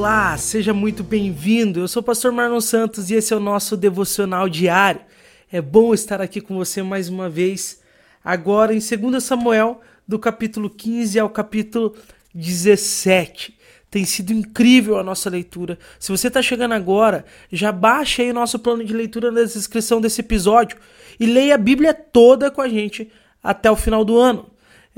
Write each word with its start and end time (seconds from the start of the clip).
Olá, 0.00 0.34
seja 0.38 0.72
muito 0.72 1.04
bem-vindo. 1.04 1.80
Eu 1.80 1.86
sou 1.86 2.00
o 2.00 2.02
pastor 2.02 2.32
Marlon 2.32 2.62
Santos 2.62 3.10
e 3.10 3.14
esse 3.14 3.34
é 3.34 3.36
o 3.36 3.38
nosso 3.38 3.76
devocional 3.76 4.48
diário. 4.48 5.02
É 5.52 5.60
bom 5.60 5.92
estar 5.92 6.22
aqui 6.22 6.40
com 6.40 6.56
você 6.56 6.82
mais 6.82 7.10
uma 7.10 7.28
vez, 7.28 7.82
agora 8.24 8.72
em 8.74 8.78
2 8.78 9.22
Samuel, 9.22 9.82
do 10.08 10.18
capítulo 10.18 10.70
15 10.70 11.18
ao 11.18 11.28
capítulo 11.28 11.94
17. 12.34 13.58
Tem 13.90 14.06
sido 14.06 14.32
incrível 14.32 14.98
a 14.98 15.04
nossa 15.04 15.28
leitura. 15.28 15.78
Se 15.98 16.10
você 16.10 16.28
está 16.28 16.40
chegando 16.40 16.72
agora, 16.72 17.26
já 17.52 17.70
baixe 17.70 18.22
aí 18.22 18.30
o 18.30 18.34
nosso 18.34 18.58
plano 18.58 18.82
de 18.82 18.94
leitura 18.94 19.30
na 19.30 19.42
descrição 19.42 20.00
desse 20.00 20.22
episódio 20.22 20.78
e 21.20 21.26
leia 21.26 21.56
a 21.56 21.58
Bíblia 21.58 21.92
toda 21.92 22.50
com 22.50 22.62
a 22.62 22.68
gente 22.70 23.12
até 23.42 23.70
o 23.70 23.76
final 23.76 24.02
do 24.02 24.18
ano. 24.18 24.50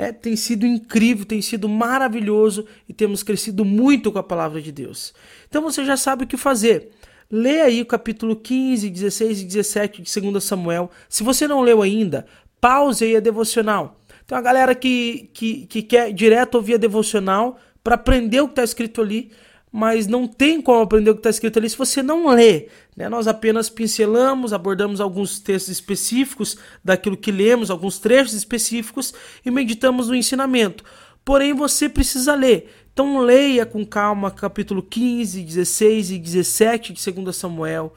É, 0.03 0.11
tem 0.11 0.35
sido 0.35 0.67
incrível, 0.67 1.25
tem 1.25 1.41
sido 1.41 1.69
maravilhoso 1.69 2.67
e 2.89 2.93
temos 2.93 3.23
crescido 3.23 3.65
muito 3.65 4.11
com 4.11 4.19
a 4.19 4.23
palavra 4.23 4.61
de 4.61 4.73
Deus. 4.73 5.15
Então 5.49 5.63
você 5.63 5.85
já 5.85 5.97
sabe 5.97 6.25
o 6.25 6.27
que 6.27 6.37
fazer. 6.37 6.91
Lê 7.31 7.61
aí 7.61 7.81
o 7.81 7.87
capítulo 7.87 8.35
15, 8.35 8.91
16 8.91 9.43
e 9.43 9.45
17 9.45 10.03
de 10.03 10.21
2 10.21 10.43
Samuel. 10.43 10.91
Se 11.09 11.23
você 11.23 11.47
não 11.47 11.61
leu 11.61 11.83
ainda, 11.83 12.27
pause 12.61 13.05
aí 13.05 13.15
a 13.15 13.21
devocional. 13.21 14.01
Tem 14.27 14.37
uma 14.37 14.43
galera 14.43 14.75
que, 14.75 15.31
que, 15.33 15.67
que 15.67 15.83
quer 15.83 16.13
direto 16.13 16.57
ouvir 16.57 16.75
a 16.75 16.79
devocional 16.79 17.61
para 17.85 17.95
aprender 17.95 18.41
o 18.41 18.49
que 18.49 18.55
está 18.55 18.65
escrito 18.65 19.01
ali 19.01 19.31
mas 19.73 20.07
não 20.07 20.29
tem 20.29 20.61
como 20.61 20.83
aprender 20.83 21.11
o 21.11 21.15
que 21.15 21.21
está 21.21 21.31
escrito 21.31 21.59
ali 21.59 21.71
se 21.71 21.79
você 21.79 22.03
não 22.03 22.29
lê. 22.29 22.69
Né? 22.95 23.09
Nós 23.09 23.27
apenas 23.27 23.71
pincelamos, 23.71 24.53
abordamos 24.53 25.01
alguns 25.01 25.41
textos 25.41 25.73
específicos 25.73 26.59
daquilo 26.85 27.17
que 27.17 27.33
lemos, 27.33 27.71
alguns 27.71 27.99
trechos 27.99 28.35
específicos 28.35 29.15
e 29.45 29.51
meditamos 29.51 30.09
no 30.09 30.15
ensinamento. 30.15 30.85
Porém, 31.25 31.55
você 31.55 31.89
precisa 31.89 32.35
ler. 32.35 32.71
Então, 32.93 33.21
leia 33.21 33.65
com 33.65 33.87
calma 33.87 34.31
capítulo 34.31 34.83
15, 34.83 35.43
16 35.43 36.11
e 36.11 36.19
17 36.19 36.93
de 36.93 37.11
2 37.11 37.35
Samuel. 37.35 37.95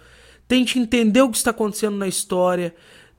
Tente 0.48 0.80
entender 0.80 1.22
o 1.22 1.30
que 1.30 1.36
está 1.36 1.50
acontecendo 1.50 1.98
na 1.98 2.08
história. 2.08 2.74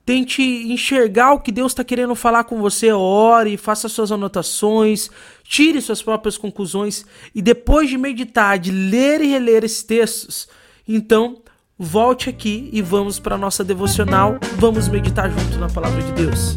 Tente 0.07 0.41
enxergar 0.41 1.33
o 1.33 1.41
que 1.41 1.51
Deus 1.51 1.73
está 1.73 1.83
querendo 1.83 2.15
falar 2.15 2.45
com 2.45 2.61
você, 2.61 2.93
ore, 2.93 3.57
faça 3.57 3.89
suas 3.89 4.09
anotações, 4.09 5.11
tire 5.43 5.81
suas 5.81 6.01
próprias 6.01 6.37
conclusões 6.37 7.05
e 7.35 7.41
depois 7.41 7.89
de 7.89 7.97
meditar, 7.97 8.57
de 8.57 8.71
ler 8.71 9.19
e 9.19 9.27
reler 9.27 9.65
esses 9.65 9.83
textos, 9.83 10.47
então 10.87 11.41
volte 11.77 12.29
aqui 12.29 12.69
e 12.71 12.81
vamos 12.81 13.19
para 13.19 13.35
a 13.35 13.37
nossa 13.37 13.65
devocional, 13.65 14.37
vamos 14.55 14.87
meditar 14.87 15.29
junto 15.29 15.57
na 15.57 15.67
palavra 15.67 16.01
de 16.01 16.11
Deus. 16.13 16.55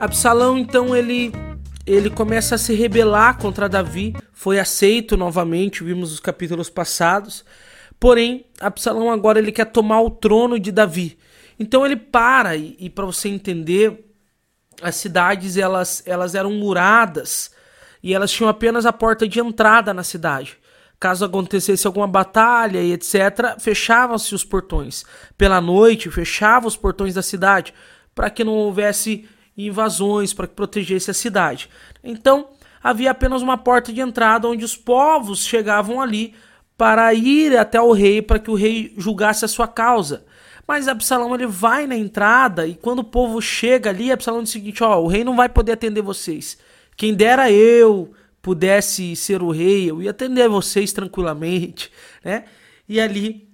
Absalão 0.00 0.58
então 0.58 0.96
ele 0.96 1.32
ele 1.86 2.10
começa 2.10 2.56
a 2.56 2.58
se 2.58 2.74
rebelar 2.74 3.38
contra 3.38 3.68
Davi, 3.68 4.14
foi 4.38 4.60
aceito 4.60 5.16
novamente, 5.16 5.82
vimos 5.82 6.12
os 6.12 6.20
capítulos 6.20 6.70
passados. 6.70 7.44
Porém, 7.98 8.44
Absalão 8.60 9.10
agora 9.10 9.40
ele 9.40 9.50
quer 9.50 9.64
tomar 9.64 10.00
o 10.00 10.10
trono 10.10 10.60
de 10.60 10.70
Davi. 10.70 11.18
Então 11.58 11.84
ele 11.84 11.96
para 11.96 12.54
e, 12.54 12.76
e 12.78 12.88
para 12.88 13.04
você 13.04 13.28
entender, 13.28 14.08
as 14.80 14.94
cidades 14.94 15.56
elas, 15.56 16.04
elas 16.06 16.36
eram 16.36 16.52
muradas 16.52 17.50
e 18.00 18.14
elas 18.14 18.30
tinham 18.30 18.48
apenas 18.48 18.86
a 18.86 18.92
porta 18.92 19.26
de 19.26 19.40
entrada 19.40 19.92
na 19.92 20.04
cidade. 20.04 20.56
Caso 21.00 21.24
acontecesse 21.24 21.84
alguma 21.84 22.06
batalha 22.06 22.80
e 22.80 22.92
etc., 22.92 23.58
fechavam-se 23.58 24.36
os 24.36 24.44
portões. 24.44 25.04
Pela 25.36 25.60
noite, 25.60 26.12
fechavam 26.12 26.68
os 26.68 26.76
portões 26.76 27.14
da 27.14 27.22
cidade 27.22 27.74
para 28.14 28.30
que 28.30 28.44
não 28.44 28.52
houvesse 28.52 29.28
invasões 29.56 30.32
para 30.32 30.46
que 30.46 30.54
protegesse 30.54 31.10
a 31.10 31.14
cidade. 31.14 31.68
Então, 32.04 32.50
havia 32.82 33.10
apenas 33.10 33.42
uma 33.42 33.58
porta 33.58 33.92
de 33.92 34.00
entrada 34.00 34.48
onde 34.48 34.64
os 34.64 34.76
povos 34.76 35.44
chegavam 35.44 36.00
ali 36.00 36.34
para 36.76 37.12
ir 37.12 37.56
até 37.56 37.80
o 37.80 37.92
rei 37.92 38.22
para 38.22 38.38
que 38.38 38.50
o 38.50 38.54
rei 38.54 38.94
julgasse 38.96 39.44
a 39.44 39.48
sua 39.48 39.66
causa. 39.66 40.24
Mas 40.66 40.86
Absalão 40.86 41.34
ele 41.34 41.46
vai 41.46 41.86
na 41.86 41.96
entrada 41.96 42.66
e 42.66 42.74
quando 42.74 42.98
o 42.98 43.04
povo 43.04 43.40
chega 43.40 43.90
ali, 43.90 44.12
Absalão 44.12 44.42
diz 44.42 44.50
o 44.50 44.52
seguinte: 44.52 44.84
ó, 44.84 45.00
o 45.00 45.06
rei 45.06 45.24
não 45.24 45.34
vai 45.34 45.48
poder 45.48 45.72
atender 45.72 46.02
vocês. 46.02 46.58
Quem 46.96 47.14
dera 47.14 47.50
eu 47.50 48.12
pudesse 48.42 49.16
ser 49.16 49.42
o 49.42 49.50
rei, 49.50 49.90
eu 49.90 50.02
ia 50.02 50.10
atender 50.10 50.48
vocês 50.48 50.92
tranquilamente, 50.92 51.90
né? 52.22 52.44
E 52.88 53.00
ali 53.00 53.48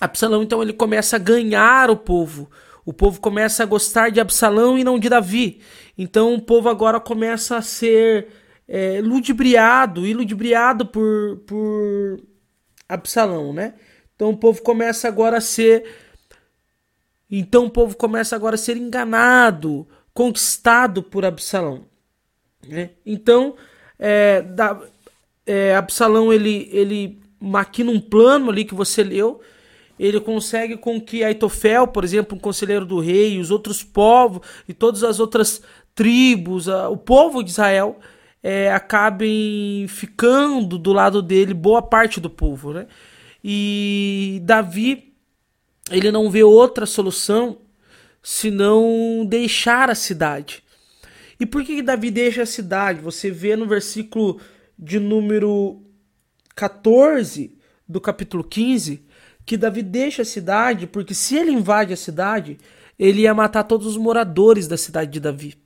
Absalão 0.00 0.42
então 0.42 0.62
ele 0.62 0.72
começa 0.72 1.16
a 1.16 1.18
ganhar 1.18 1.90
o 1.90 1.96
povo. 1.96 2.50
O 2.84 2.92
povo 2.92 3.20
começa 3.20 3.62
a 3.62 3.66
gostar 3.66 4.10
de 4.10 4.20
Absalão 4.20 4.76
e 4.78 4.84
não 4.84 4.98
de 4.98 5.08
Davi. 5.08 5.60
Então 5.96 6.34
o 6.34 6.42
povo 6.42 6.68
agora 6.68 7.00
começa 7.00 7.56
a 7.56 7.62
ser 7.62 8.28
é, 8.66 9.00
ludibriado 9.00 10.06
e 10.06 10.14
ludibriado 10.14 10.86
por, 10.86 11.38
por 11.46 12.20
Absalão, 12.88 13.52
né? 13.52 13.74
Então 14.14 14.30
o 14.30 14.36
povo 14.36 14.62
começa 14.62 15.08
agora 15.08 15.38
a 15.38 15.40
ser. 15.40 15.84
Então 17.30 17.66
o 17.66 17.70
povo 17.70 17.96
começa 17.96 18.36
agora 18.36 18.54
a 18.54 18.58
ser 18.58 18.76
enganado, 18.76 19.86
conquistado 20.12 21.02
por 21.02 21.24
Absalão. 21.24 21.86
Né? 22.66 22.90
Então 23.04 23.56
é, 23.98 24.42
da, 24.42 24.80
é, 25.46 25.74
Absalão 25.74 26.32
ele, 26.32 26.68
ele 26.70 27.20
maquina 27.40 27.90
um 27.90 28.00
plano 28.00 28.50
ali 28.50 28.64
que 28.64 28.74
você 28.74 29.02
leu 29.02 29.40
ele 29.98 30.20
consegue 30.20 30.76
com 30.76 31.00
que 31.00 31.22
Aitofel, 31.22 31.86
por 31.86 32.02
exemplo, 32.02 32.36
um 32.36 32.40
conselheiro 32.40 32.84
do 32.84 32.98
rei, 32.98 33.38
os 33.38 33.52
outros 33.52 33.84
povos 33.84 34.44
e 34.68 34.74
todas 34.74 35.04
as 35.04 35.20
outras 35.20 35.62
tribos, 35.94 36.68
a, 36.68 36.88
o 36.88 36.96
povo 36.96 37.42
de 37.42 37.50
Israel, 37.50 37.98
é, 38.42 38.72
acabem 38.72 39.86
ficando 39.88 40.76
do 40.76 40.92
lado 40.92 41.22
dele 41.22 41.54
boa 41.54 41.80
parte 41.80 42.20
do 42.20 42.28
povo, 42.28 42.72
né? 42.72 42.86
E 43.42 44.40
Davi, 44.44 45.14
ele 45.90 46.10
não 46.10 46.30
vê 46.30 46.42
outra 46.42 46.86
solução 46.86 47.58
senão 48.22 49.24
deixar 49.28 49.90
a 49.90 49.94
cidade. 49.94 50.62
E 51.38 51.46
por 51.46 51.64
que 51.64 51.82
Davi 51.82 52.10
deixa 52.10 52.42
a 52.42 52.46
cidade? 52.46 53.00
Você 53.00 53.30
vê 53.30 53.56
no 53.56 53.66
versículo 53.66 54.40
de 54.78 54.98
número 55.00 55.82
14 56.54 57.58
do 57.88 58.00
capítulo 58.00 58.44
15, 58.44 59.04
que 59.44 59.56
Davi 59.56 59.82
deixa 59.82 60.22
a 60.22 60.24
cidade, 60.24 60.86
porque 60.86 61.14
se 61.14 61.36
ele 61.36 61.50
invade 61.50 61.92
a 61.92 61.96
cidade, 61.96 62.58
ele 62.98 63.22
ia 63.22 63.34
matar 63.34 63.64
todos 63.64 63.86
os 63.86 63.96
moradores 63.96 64.68
da 64.68 64.76
cidade 64.76 65.10
de 65.10 65.20
Davi. 65.20 65.61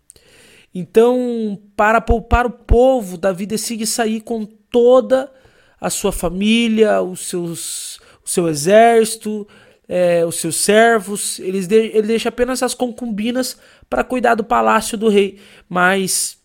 Então, 0.78 1.58
para 1.74 2.02
poupar 2.02 2.44
o 2.44 2.50
povo, 2.50 3.16
Davi 3.16 3.46
decide 3.46 3.86
sair 3.86 4.20
com 4.20 4.44
toda 4.44 5.32
a 5.80 5.88
sua 5.88 6.12
família, 6.12 7.00
os 7.00 7.20
seus, 7.20 7.96
o 8.22 8.28
seu 8.28 8.46
exército, 8.46 9.48
é, 9.88 10.22
os 10.26 10.34
seus 10.34 10.56
servos. 10.56 11.38
Eles 11.38 11.66
de, 11.66 11.76
ele 11.76 12.08
deixa 12.08 12.28
apenas 12.28 12.62
as 12.62 12.74
concubinas 12.74 13.56
para 13.88 14.04
cuidar 14.04 14.34
do 14.34 14.44
palácio 14.44 14.98
do 14.98 15.08
rei, 15.08 15.38
mas 15.66 16.36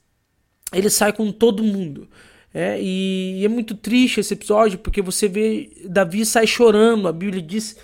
ele 0.71 0.89
sai 0.89 1.11
com 1.11 1.29
todo 1.29 1.61
mundo. 1.61 2.07
É, 2.53 2.81
e, 2.81 3.41
e 3.41 3.43
é 3.43 3.49
muito 3.49 3.75
triste 3.75 4.21
esse 4.21 4.33
episódio 4.33 4.79
porque 4.79 5.01
você 5.01 5.27
vê 5.27 5.71
Davi 5.89 6.25
sai 6.25 6.47
chorando. 6.47 7.05
A 7.05 7.11
Bíblia 7.11 7.41
diz 7.41 7.75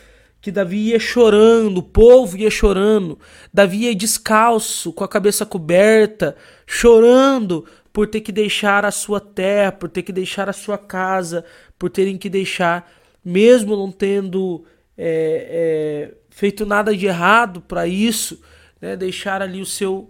que 0.42 0.52
Davi 0.52 0.90
ia 0.90 1.00
chorando, 1.00 1.80
o 1.80 1.84
povo 1.84 2.38
ia 2.38 2.50
chorando, 2.50 3.20
Davi 3.54 3.84
ia 3.86 3.96
descalço, 3.96 4.94
com 4.94 5.04
a 5.04 5.08
cabeça 5.08 5.46
coberta, 5.46 6.36
chorando 6.66 7.66
por 7.92 8.08
ter 8.08 8.22
que 8.22 8.32
deixar 8.32 8.86
a 8.86 8.92
sua 8.92 9.20
terra, 9.20 9.72
por 9.72 9.90
ter 9.90 10.04
que 10.04 10.14
deixar 10.14 10.48
a 10.48 10.54
sua 10.54 10.78
casa, 10.78 11.44
por 11.80 11.90
terem 11.90 12.18
que 12.18 12.30
deixar, 12.30 12.92
mesmo 13.26 13.76
não 13.76 13.92
tendo 13.92 14.64
é, 14.98 16.12
é, 16.12 16.18
feito 16.30 16.66
nada 16.66 16.96
de 16.96 17.08
errado 17.08 17.62
para 17.62 17.88
isso, 17.88 18.42
né, 18.80 18.96
deixar 18.96 19.42
ali 19.42 19.60
o 19.60 19.66
seu, 19.66 20.10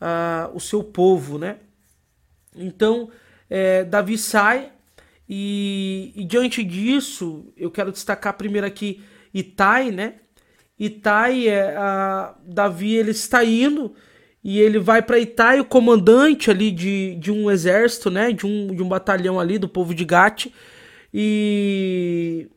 uh, 0.00 0.54
o 0.54 0.60
seu 0.60 0.82
povo, 0.82 1.38
né? 1.38 1.56
Então 2.56 3.10
é, 3.50 3.84
Davi 3.84 4.16
sai 4.16 4.72
e, 5.28 6.12
e, 6.16 6.24
diante 6.24 6.64
disso 6.64 7.52
eu 7.56 7.70
quero 7.70 7.92
destacar 7.92 8.34
primeiro 8.34 8.66
aqui 8.66 9.02
Itai, 9.38 9.90
né? 9.90 10.14
Itai 10.78 11.48
é 11.48 11.76
a, 11.76 12.34
Davi 12.46 12.94
ele 12.94 13.10
está 13.10 13.44
indo 13.44 13.94
e 14.42 14.60
ele 14.60 14.78
vai 14.78 15.02
para 15.02 15.18
Itai, 15.18 15.60
o 15.60 15.64
comandante 15.64 16.50
ali 16.50 16.70
de, 16.70 17.16
de 17.16 17.30
um 17.30 17.50
exército, 17.50 18.10
né? 18.10 18.32
De 18.32 18.46
um, 18.46 18.74
de 18.74 18.82
um 18.82 18.88
batalhão 18.88 19.38
ali 19.38 19.58
do 19.58 19.68
povo 19.68 19.94
de 19.94 20.04
Gate 20.04 20.46
e 21.12 22.48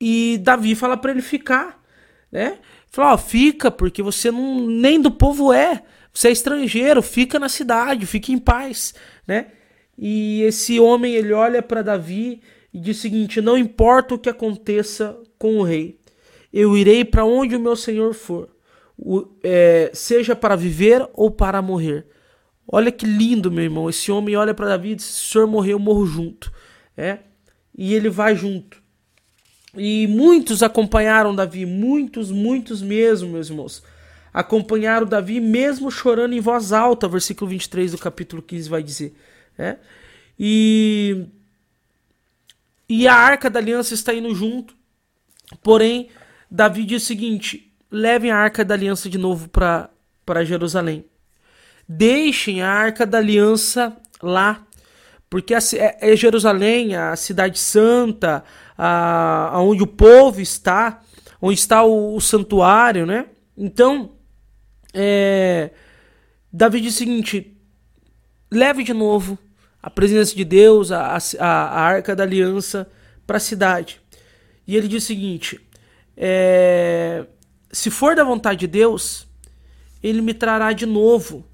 e 0.00 0.38
Davi 0.42 0.74
fala 0.74 0.96
para 0.96 1.12
ele 1.12 1.22
ficar, 1.22 1.82
né? 2.30 2.58
Fala, 2.90 3.14
ó, 3.14 3.18
fica 3.18 3.70
porque 3.70 4.02
você 4.02 4.30
não 4.30 4.66
nem 4.66 5.00
do 5.00 5.10
povo 5.10 5.52
é. 5.52 5.82
Você 6.12 6.28
é 6.28 6.32
estrangeiro, 6.32 7.02
fica 7.02 7.38
na 7.38 7.48
cidade, 7.48 8.06
fique 8.06 8.32
em 8.32 8.38
paz, 8.38 8.94
né? 9.26 9.46
E 9.96 10.42
esse 10.42 10.78
homem 10.78 11.14
ele 11.14 11.32
olha 11.32 11.62
para 11.62 11.82
Davi 11.82 12.42
e 12.74 12.80
diz 12.80 12.98
o 12.98 13.00
seguinte: 13.00 13.40
Não 13.40 13.56
importa 13.56 14.16
o 14.16 14.18
que 14.18 14.28
aconteça 14.28 15.16
com 15.38 15.58
o 15.58 15.62
rei, 15.62 16.00
eu 16.52 16.76
irei 16.76 17.04
para 17.04 17.24
onde 17.24 17.54
o 17.54 17.60
meu 17.60 17.76
senhor 17.76 18.12
for. 18.12 18.48
o, 18.98 19.28
é, 19.44 19.92
seja 19.94 20.34
para 20.34 20.56
viver 20.56 21.08
ou 21.14 21.30
para 21.30 21.62
morrer. 21.62 22.06
Olha 22.66 22.90
que 22.90 23.06
lindo, 23.06 23.50
meu 23.50 23.62
irmão. 23.64 23.88
Esse 23.88 24.10
homem 24.10 24.34
olha 24.34 24.52
para 24.52 24.68
Davi 24.68 24.90
e 24.90 24.94
diz: 24.96 25.04
Se 25.04 25.28
o 25.28 25.32
senhor 25.32 25.46
morrer, 25.46 25.72
eu 25.72 25.78
morro 25.78 26.04
junto. 26.04 26.52
É? 26.96 27.18
E 27.76 27.94
ele 27.94 28.10
vai 28.10 28.34
junto. 28.34 28.82
E 29.76 30.06
muitos 30.06 30.62
acompanharam 30.62 31.34
Davi, 31.34 31.66
muitos, 31.66 32.30
muitos 32.30 32.82
mesmo, 32.82 33.30
meus 33.30 33.50
irmãos. 33.50 33.82
Acompanharam 34.32 35.06
Davi 35.06 35.40
mesmo 35.40 35.90
chorando 35.90 36.32
em 36.32 36.40
voz 36.40 36.72
alta, 36.72 37.08
versículo 37.08 37.50
23 37.50 37.92
do 37.92 37.98
capítulo 37.98 38.42
15 38.42 38.68
vai 38.68 38.82
dizer. 38.82 39.14
É? 39.58 39.76
E, 40.38 41.26
e 42.88 43.08
a 43.08 43.14
arca 43.14 43.48
da 43.48 43.58
aliança 43.58 43.94
está 43.94 44.12
indo 44.12 44.34
junto. 44.34 44.76
Porém, 45.62 46.08
Davi 46.50 46.84
diz 46.84 47.02
o 47.02 47.06
seguinte: 47.06 47.72
levem 47.90 48.30
a 48.30 48.36
arca 48.36 48.64
da 48.64 48.74
aliança 48.74 49.08
de 49.08 49.18
novo 49.18 49.48
para 49.48 50.44
Jerusalém. 50.44 51.04
Deixem 51.88 52.62
a 52.62 52.70
arca 52.70 53.06
da 53.06 53.18
aliança 53.18 53.96
lá. 54.22 54.66
Porque 55.28 55.54
é, 55.54 55.58
é 56.00 56.16
Jerusalém, 56.16 56.94
a 56.94 57.16
cidade 57.16 57.58
santa, 57.58 58.44
a, 58.78 59.52
onde 59.56 59.82
o 59.82 59.86
povo 59.86 60.40
está, 60.40 61.02
onde 61.42 61.58
está 61.58 61.82
o, 61.82 62.14
o 62.14 62.20
santuário, 62.20 63.04
né? 63.04 63.26
Então, 63.56 64.12
é, 64.92 65.70
Davi 66.52 66.80
diz 66.80 66.94
o 66.94 66.98
seguinte: 66.98 67.56
leve 68.50 68.84
de 68.84 68.92
novo 68.92 69.36
a 69.84 69.90
presença 69.90 70.34
de 70.34 70.44
Deus, 70.44 70.90
a, 70.90 71.18
a, 71.38 71.46
a 71.46 71.80
arca 71.82 72.16
da 72.16 72.22
aliança 72.22 72.90
para 73.26 73.36
a 73.36 73.40
cidade. 73.40 74.00
E 74.66 74.74
ele 74.74 74.88
diz 74.88 75.04
o 75.04 75.06
seguinte: 75.06 75.60
é, 76.16 77.26
se 77.70 77.90
for 77.90 78.16
da 78.16 78.24
vontade 78.24 78.60
de 78.60 78.66
Deus, 78.66 79.28
ele 80.02 80.22
me 80.22 80.32
trará 80.32 80.72
de 80.72 80.86
novo 80.86 81.46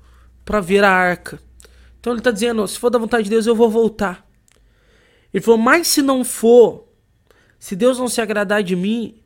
para 0.44 0.60
ver 0.60 0.84
a 0.84 0.92
arca. 0.92 1.40
Então 1.98 2.12
ele 2.12 2.20
está 2.20 2.30
dizendo: 2.30 2.64
se 2.68 2.78
for 2.78 2.88
da 2.88 3.00
vontade 3.00 3.24
de 3.24 3.30
Deus, 3.30 3.48
eu 3.48 3.56
vou 3.56 3.68
voltar. 3.68 4.24
Ele 5.34 5.42
falou: 5.42 5.58
mas 5.58 5.88
se 5.88 6.00
não 6.00 6.22
for, 6.22 6.86
se 7.58 7.74
Deus 7.74 7.98
não 7.98 8.06
se 8.06 8.20
agradar 8.20 8.62
de 8.62 8.76
mim, 8.76 9.20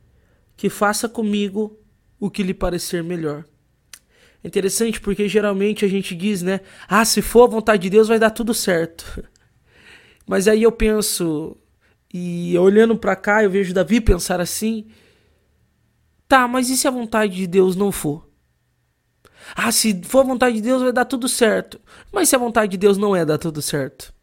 que 0.57 0.67
faça 0.67 1.07
comigo 1.07 1.79
o 2.19 2.27
que 2.31 2.41
lhe 2.41 2.55
parecer 2.55 3.03
melhor. 3.03 3.45
É 4.45 4.47
interessante 4.47 5.01
porque 5.01 5.27
geralmente 5.27 5.83
a 5.83 5.87
gente 5.87 6.13
diz, 6.13 6.43
né? 6.43 6.59
Ah, 6.87 7.03
se 7.03 7.19
for 7.19 7.45
a 7.45 7.51
vontade 7.51 7.81
de 7.81 7.89
Deus 7.89 8.07
vai 8.07 8.19
dar 8.19 8.29
tudo 8.29 8.53
certo. 8.53 9.27
Mas 10.27 10.47
aí 10.47 10.61
eu 10.61 10.71
penso, 10.71 11.57
e 12.13 12.55
olhando 12.55 12.95
para 12.95 13.15
cá 13.15 13.43
eu 13.43 13.49
vejo 13.49 13.73
Davi 13.73 13.99
pensar 13.99 14.39
assim: 14.39 14.85
tá, 16.27 16.47
mas 16.47 16.69
e 16.69 16.77
se 16.77 16.87
a 16.87 16.91
vontade 16.91 17.35
de 17.35 17.47
Deus 17.47 17.75
não 17.75 17.91
for? 17.91 18.29
Ah, 19.55 19.71
se 19.71 19.99
for 20.03 20.19
a 20.19 20.27
vontade 20.27 20.57
de 20.57 20.61
Deus 20.61 20.83
vai 20.83 20.93
dar 20.93 21.05
tudo 21.05 21.27
certo. 21.27 21.81
Mas 22.11 22.29
se 22.29 22.35
a 22.35 22.39
vontade 22.39 22.71
de 22.71 22.77
Deus 22.77 22.99
não 22.99 23.15
é 23.15 23.25
dar 23.25 23.39
tudo 23.39 23.63
certo? 23.63 24.13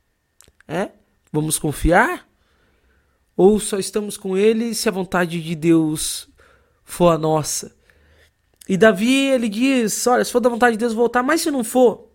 É? 0.69 0.91
Vamos 1.33 1.59
confiar? 1.59 2.29
Ou 3.37 3.59
só 3.59 3.77
estamos 3.77 4.17
com 4.17 4.37
ele 4.37 4.73
se 4.73 4.89
a 4.89 4.93
vontade 4.93 5.43
de 5.43 5.55
Deus 5.57 6.29
for 6.85 7.13
a 7.13 7.19
nossa? 7.19 7.75
E 8.69 8.77
Davi, 8.77 9.27
ele 9.27 9.49
diz: 9.49 10.07
Olha, 10.07 10.25
se 10.25 10.33
for 10.33 10.41
da 10.41 10.49
vontade 10.49 10.77
de 10.77 10.79
Deus 10.79 10.93
voltar, 10.93 11.23
mas 11.23 11.41
se 11.41 11.51
não 11.51 11.65
for, 11.65 12.09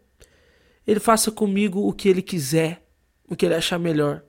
ele 0.86 1.00
faça 1.00 1.32
comigo 1.32 1.88
o 1.88 1.94
que 1.94 2.08
ele 2.08 2.22
quiser, 2.22 2.84
o 3.30 3.36
que 3.36 3.46
ele 3.46 3.56
achar 3.56 3.78
melhor. 3.78 4.24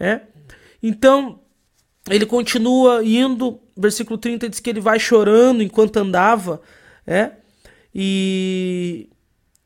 É? 0.00 0.22
Então, 0.82 1.40
ele 2.08 2.26
continua 2.26 3.04
indo, 3.04 3.60
versículo 3.76 4.18
30 4.18 4.48
diz 4.48 4.60
que 4.60 4.70
ele 4.70 4.80
vai 4.80 4.98
chorando 4.98 5.62
enquanto 5.62 5.96
andava, 5.98 6.60
é? 7.06 7.32
E 7.94 9.08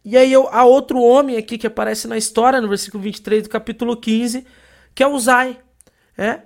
e 0.04 0.16
aí 0.16 0.34
há 0.34 0.64
outro 0.64 1.00
homem 1.00 1.36
aqui 1.36 1.58
que 1.58 1.66
aparece 1.66 2.06
na 2.06 2.16
história, 2.16 2.60
no 2.60 2.68
versículo 2.68 3.02
23 3.02 3.42
do 3.42 3.48
capítulo 3.48 3.96
15, 3.96 4.46
que 4.94 5.02
é 5.02 5.06
Uzai, 5.06 5.58
é? 6.16 6.42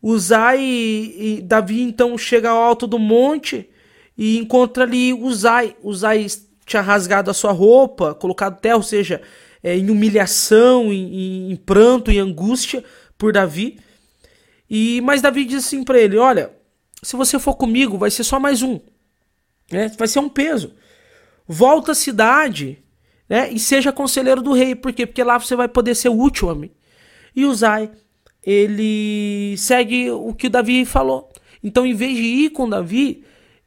Uzai 0.00 0.58
e, 0.60 1.38
e 1.38 1.42
Davi 1.42 1.82
então 1.82 2.16
chega 2.16 2.48
ao 2.48 2.62
alto 2.62 2.86
do 2.86 2.98
monte 2.98 3.68
e 4.16 4.38
encontra 4.38 4.84
ali 4.84 5.12
Uzai. 5.12 5.76
Uzai 5.82 6.26
tinha 6.64 6.82
rasgado 6.82 7.30
a 7.30 7.34
sua 7.34 7.52
roupa, 7.52 8.14
colocado 8.14 8.60
terra, 8.60 8.76
ou 8.76 8.82
seja, 8.82 9.20
é, 9.62 9.76
em 9.76 9.90
humilhação, 9.90 10.92
em, 10.92 11.52
em, 11.52 11.56
pranto, 11.56 12.10
em 12.10 12.18
angústia 12.18 12.84
por 13.18 13.32
Davi. 13.32 13.78
E 14.68 15.00
mas 15.02 15.20
Davi 15.22 15.44
diz 15.44 15.66
assim 15.66 15.84
para 15.84 15.98
ele: 15.98 16.16
Olha, 16.16 16.52
se 17.02 17.16
você 17.16 17.38
for 17.38 17.54
comigo, 17.54 17.98
vai 17.98 18.10
ser 18.10 18.24
só 18.24 18.40
mais 18.40 18.62
um, 18.62 18.80
né? 19.70 19.90
Vai 19.98 20.08
ser 20.08 20.20
um 20.20 20.28
peso. 20.28 20.74
Volta 21.46 21.92
à 21.92 21.94
cidade, 21.94 22.78
né? 23.28 23.50
E 23.50 23.58
seja 23.58 23.92
conselheiro 23.92 24.40
do 24.40 24.52
rei, 24.52 24.74
por 24.74 24.92
quê? 24.92 25.06
Porque 25.06 25.22
lá 25.22 25.38
você 25.38 25.54
vai 25.54 25.68
poder 25.68 25.94
ser 25.94 26.08
útil 26.08 26.48
a 26.48 26.54
mim. 26.54 26.70
E 27.36 27.44
Uzai, 27.44 27.90
ele 28.42 29.56
segue 29.58 30.10
o 30.10 30.32
que 30.32 30.46
o 30.46 30.50
Davi 30.50 30.84
falou. 30.84 31.30
Então, 31.62 31.84
em 31.84 31.94
vez 31.94 32.16
de 32.16 32.22
ir 32.22 32.50
com 32.50 32.68
Davi, 32.68 33.24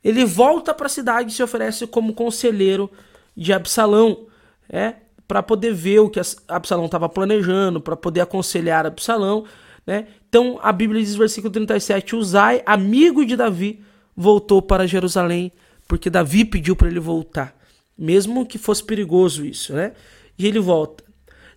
ele 0.07 0.23
volta 0.23 0.73
para 0.73 0.85
a 0.85 0.89
cidade 0.89 1.31
e 1.31 1.35
se 1.35 1.43
oferece 1.43 1.85
como 1.85 2.13
conselheiro 2.13 2.89
de 3.35 3.51
Absalão, 3.51 4.27
é, 4.69 4.93
para 5.27 5.43
poder 5.43 5.73
ver 5.73 5.99
o 5.99 6.09
que 6.09 6.21
Absalão 6.47 6.85
estava 6.85 7.09
planejando, 7.09 7.81
para 7.81 7.97
poder 7.97 8.21
aconselhar 8.21 8.85
Absalão, 8.85 9.43
né? 9.85 10.07
Então 10.29 10.57
a 10.63 10.71
Bíblia 10.71 11.01
diz 11.01 11.13
versículo 11.13 11.51
37, 11.51 12.15
Uzai, 12.15 12.63
amigo 12.65 13.25
de 13.25 13.35
Davi, 13.35 13.83
voltou 14.15 14.61
para 14.61 14.87
Jerusalém, 14.87 15.51
porque 15.85 16.09
Davi 16.09 16.45
pediu 16.45 16.73
para 16.73 16.87
ele 16.87 17.01
voltar, 17.01 17.53
mesmo 17.97 18.45
que 18.45 18.57
fosse 18.57 18.85
perigoso 18.85 19.45
isso, 19.45 19.73
né? 19.73 19.91
E 20.39 20.47
ele 20.47 20.59
volta. 20.59 21.03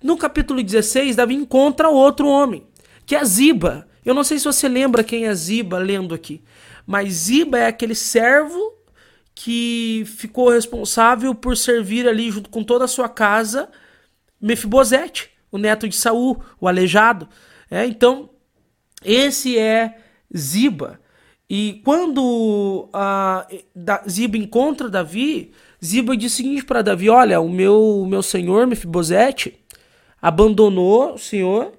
No 0.03 0.17
capítulo 0.17 0.61
16, 0.61 1.15
Davi 1.15 1.37
encontra 1.37 1.89
outro 1.89 2.27
homem, 2.27 2.65
que 3.07 3.15
é 3.15 3.25
Ziba. 3.25 3.87
Eu 4.05 4.13
não 4.13 4.25
sei 4.25 4.41
se 4.41 4.45
você 4.45 4.69
lembra 4.69 5.05
quem 5.05 5.27
é 5.27 5.35
Ziba 5.35 5.79
lendo 5.79 6.13
aqui. 6.17 6.43
Mas 6.91 7.13
Ziba 7.13 7.57
é 7.57 7.67
aquele 7.69 7.95
servo 7.95 8.59
que 9.33 10.03
ficou 10.07 10.51
responsável 10.51 11.33
por 11.33 11.57
servir 11.57 12.09
ali 12.09 12.33
junto 12.33 12.51
com 12.51 12.65
toda 12.65 12.85
a 12.85 12.89
sua 12.89 13.09
casa 13.09 13.69
Mefibosete, 14.41 15.31
o 15.53 15.57
neto 15.57 15.89
de 15.89 15.95
Saul, 15.95 16.43
o 16.61 16.67
aleijado. 16.67 17.29
É, 17.71 17.87
então, 17.87 18.29
esse 19.05 19.57
é 19.57 19.99
Ziba. 20.37 20.99
E 21.49 21.81
quando 21.85 22.89
a, 22.93 23.47
Ziba 24.09 24.37
encontra 24.37 24.91
Davi, 24.91 25.53
Ziba 25.85 26.17
diz 26.17 26.33
o 26.33 26.37
seguinte 26.37 26.65
para 26.65 26.83
Davi: 26.83 27.09
Olha, 27.09 27.41
o 27.41 27.49
meu, 27.49 28.01
o 28.01 28.07
meu 28.07 28.21
senhor 28.21 28.67
Mefibosete 28.67 29.61
abandonou 30.21 31.15
o 31.15 31.19
senhor 31.19 31.71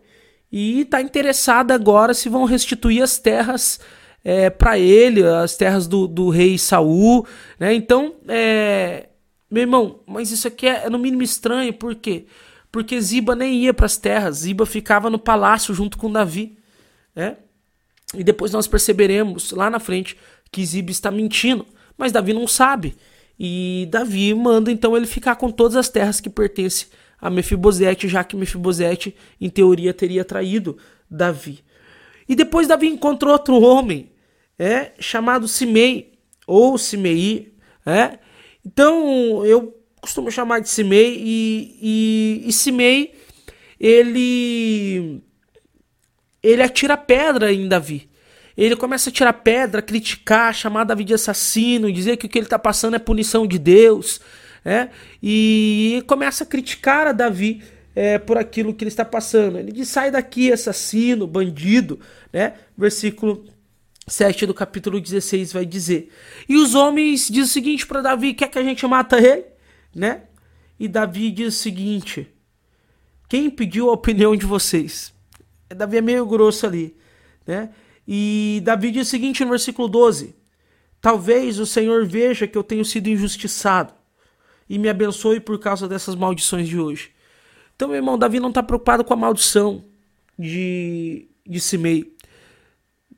e 0.50 0.84
está 0.84 1.02
interessado 1.02 1.72
agora 1.72 2.14
se 2.14 2.30
vão 2.30 2.46
restituir 2.46 3.02
as 3.02 3.18
terras 3.18 3.78
é, 4.24 4.50
para 4.50 4.78
ele, 4.78 5.24
as 5.24 5.56
terras 5.56 5.88
do, 5.88 6.08
do 6.08 6.30
rei 6.30 6.58
Saul, 6.58 7.26
né? 7.60 7.74
Então, 7.74 8.16
é, 8.28 9.10
meu 9.50 9.62
irmão, 9.62 10.00
mas 10.06 10.32
isso 10.32 10.48
aqui 10.48 10.68
é, 10.68 10.86
é 10.86 10.90
no 10.90 11.00
mínimo 11.00 11.24
estranho, 11.24 11.74
por 11.74 11.96
quê? 11.96 12.26
Porque 12.72 13.00
Ziba 13.02 13.36
nem 13.36 13.64
ia 13.64 13.74
para 13.74 13.86
as 13.86 13.98
terras, 13.98 14.38
Ziba 14.38 14.66
ficava 14.66 15.10
no 15.10 15.20
palácio 15.20 15.74
junto 15.74 15.98
com 15.98 16.12
Davi, 16.12 16.58
né? 17.16 17.38
E 18.14 18.24
depois 18.24 18.52
nós 18.52 18.68
perceberemos 18.68 19.52
lá 19.52 19.70
na 19.70 19.80
frente 19.80 20.18
que 20.52 20.66
Ziba 20.66 20.92
está 20.92 21.10
mentindo, 21.10 21.66
mas 21.98 22.12
Davi 22.12 22.34
não 22.34 22.48
sabe. 22.48 22.96
E 23.40 23.88
Davi 23.90 24.34
manda 24.34 24.72
então 24.72 24.96
ele 24.96 25.08
ficar 25.08 25.36
com 25.36 25.50
todas 25.50 25.76
as 25.76 25.90
terras 25.90 26.20
que 26.20 26.30
pertencem 26.30 26.88
a 27.20 27.30
Mefibosete, 27.30 28.08
já 28.08 28.24
que 28.24 28.36
Mefibosete, 28.36 29.16
em 29.40 29.50
teoria, 29.50 29.94
teria 29.94 30.26
traído 30.26 30.78
Davi. 31.10 31.64
E 32.28 32.36
depois 32.36 32.68
Davi 32.68 32.88
encontrou 32.88 33.34
outro 33.34 33.60
homem, 33.62 34.11
é 34.62 34.92
chamado 35.00 35.48
Simei 35.48 36.12
ou 36.46 36.78
Simei, 36.78 37.52
é. 37.84 38.20
Então 38.64 39.44
eu 39.44 39.76
costumo 40.00 40.30
chamar 40.30 40.60
de 40.60 40.70
Simei 40.70 41.18
e, 41.20 41.80
e, 41.82 42.44
e 42.46 42.54
Simei 42.54 43.16
ele 43.80 45.20
ele 46.44 46.62
atira 46.62 46.96
pedra 46.96 47.52
em 47.52 47.68
Davi. 47.68 48.08
Ele 48.56 48.76
começa 48.76 49.10
a 49.10 49.14
tirar 49.14 49.34
pedra, 49.34 49.82
criticar, 49.82 50.54
chamar 50.54 50.84
Davi 50.84 51.06
de 51.06 51.16
assassino, 51.16 51.92
dizer 51.92 52.18
que 52.18 52.28
o 52.28 52.30
que 52.30 52.38
ele 52.38 52.46
está 52.46 52.60
passando 52.60 52.96
é 52.96 53.00
punição 53.00 53.48
de 53.48 53.58
Deus, 53.58 54.22
é? 54.64 54.90
e 55.24 56.04
começa 56.06 56.44
a 56.44 56.48
criticar 56.48 57.08
a 57.08 57.12
Davi 57.14 57.64
é, 57.96 58.20
por 58.20 58.38
aquilo 58.38 58.76
que 58.76 58.84
ele 58.84 58.90
está 58.90 59.06
passando. 59.06 59.58
Ele 59.58 59.72
diz: 59.72 59.88
sai 59.88 60.12
daqui, 60.12 60.52
assassino, 60.52 61.26
bandido, 61.26 62.00
né? 62.32 62.54
Versículo 62.78 63.46
7 64.12 64.46
do 64.46 64.54
capítulo 64.54 65.00
16 65.00 65.54
vai 65.54 65.66
dizer. 65.66 66.12
E 66.48 66.58
os 66.58 66.76
homens 66.76 67.28
dizem 67.28 67.44
o 67.44 67.48
seguinte 67.48 67.88
para 67.88 68.02
Davi: 68.02 68.34
quer 68.34 68.50
que 68.50 68.60
a 68.60 68.64
gente 68.64 68.86
mata 68.86 69.18
ele? 69.18 69.46
Né? 69.96 70.24
E 70.80 70.88
Davi 70.88 71.32
diz 71.32 71.56
o 71.56 71.58
seguinte: 71.58 72.28
quem 73.30 73.50
pediu 73.50 73.90
a 73.90 73.94
opinião 73.94 74.36
de 74.36 74.46
vocês? 74.46 75.14
Davi 75.70 75.98
é 75.98 76.02
meio 76.02 76.26
grosso 76.26 76.66
ali, 76.66 76.96
né? 77.48 77.70
E 78.06 78.62
Davi 78.66 78.92
diz 78.92 79.08
o 79.08 79.10
seguinte 79.10 79.44
no 79.44 79.52
versículo 79.52 79.88
12: 79.88 80.36
Talvez 81.00 81.58
o 81.60 81.66
Senhor 81.66 82.06
veja 82.06 82.46
que 82.46 82.58
eu 82.58 82.64
tenho 82.64 82.84
sido 82.84 83.08
injustiçado 83.08 83.94
e 84.70 84.78
me 84.78 84.90
abençoe 84.90 85.40
por 85.40 85.58
causa 85.60 85.88
dessas 85.88 86.16
maldições 86.16 86.68
de 86.68 86.78
hoje. 86.78 87.12
Então, 87.76 87.88
meu 87.88 87.98
irmão, 87.98 88.18
Davi 88.18 88.40
não 88.40 88.50
está 88.50 88.62
preocupado 88.62 89.04
com 89.04 89.14
a 89.14 89.18
maldição 89.18 89.84
de, 90.38 91.28
de 91.48 91.60
Simei. 91.60 92.16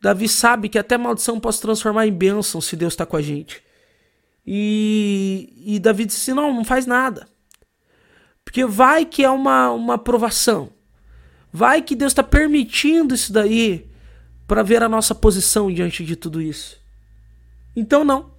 Davi 0.03 0.27
sabe 0.27 0.67
que 0.67 0.77
até 0.77 0.97
maldição 0.97 1.39
pode 1.39 1.61
transformar 1.61 2.05
em 2.05 2.11
bênção 2.11 2.59
se 2.59 2.75
Deus 2.75 2.91
está 2.91 3.05
com 3.05 3.15
a 3.15 3.21
gente. 3.21 3.63
E, 4.45 5.63
e 5.65 5.79
Davi 5.79 6.03
disse: 6.03 6.33
não, 6.33 6.53
não 6.53 6.65
faz 6.65 6.85
nada. 6.85 7.25
Porque 8.43 8.65
vai 8.65 9.05
que 9.05 9.23
é 9.23 9.29
uma, 9.29 9.71
uma 9.71 9.93
aprovação. 9.93 10.69
Vai 11.53 11.81
que 11.81 11.95
Deus 11.95 12.11
está 12.11 12.21
permitindo 12.21 13.15
isso 13.15 13.31
daí 13.31 13.89
para 14.45 14.61
ver 14.61 14.83
a 14.83 14.89
nossa 14.89 15.15
posição 15.15 15.71
diante 15.71 16.03
de 16.03 16.17
tudo 16.17 16.41
isso. 16.41 16.77
Então, 17.73 18.03
não. 18.03 18.33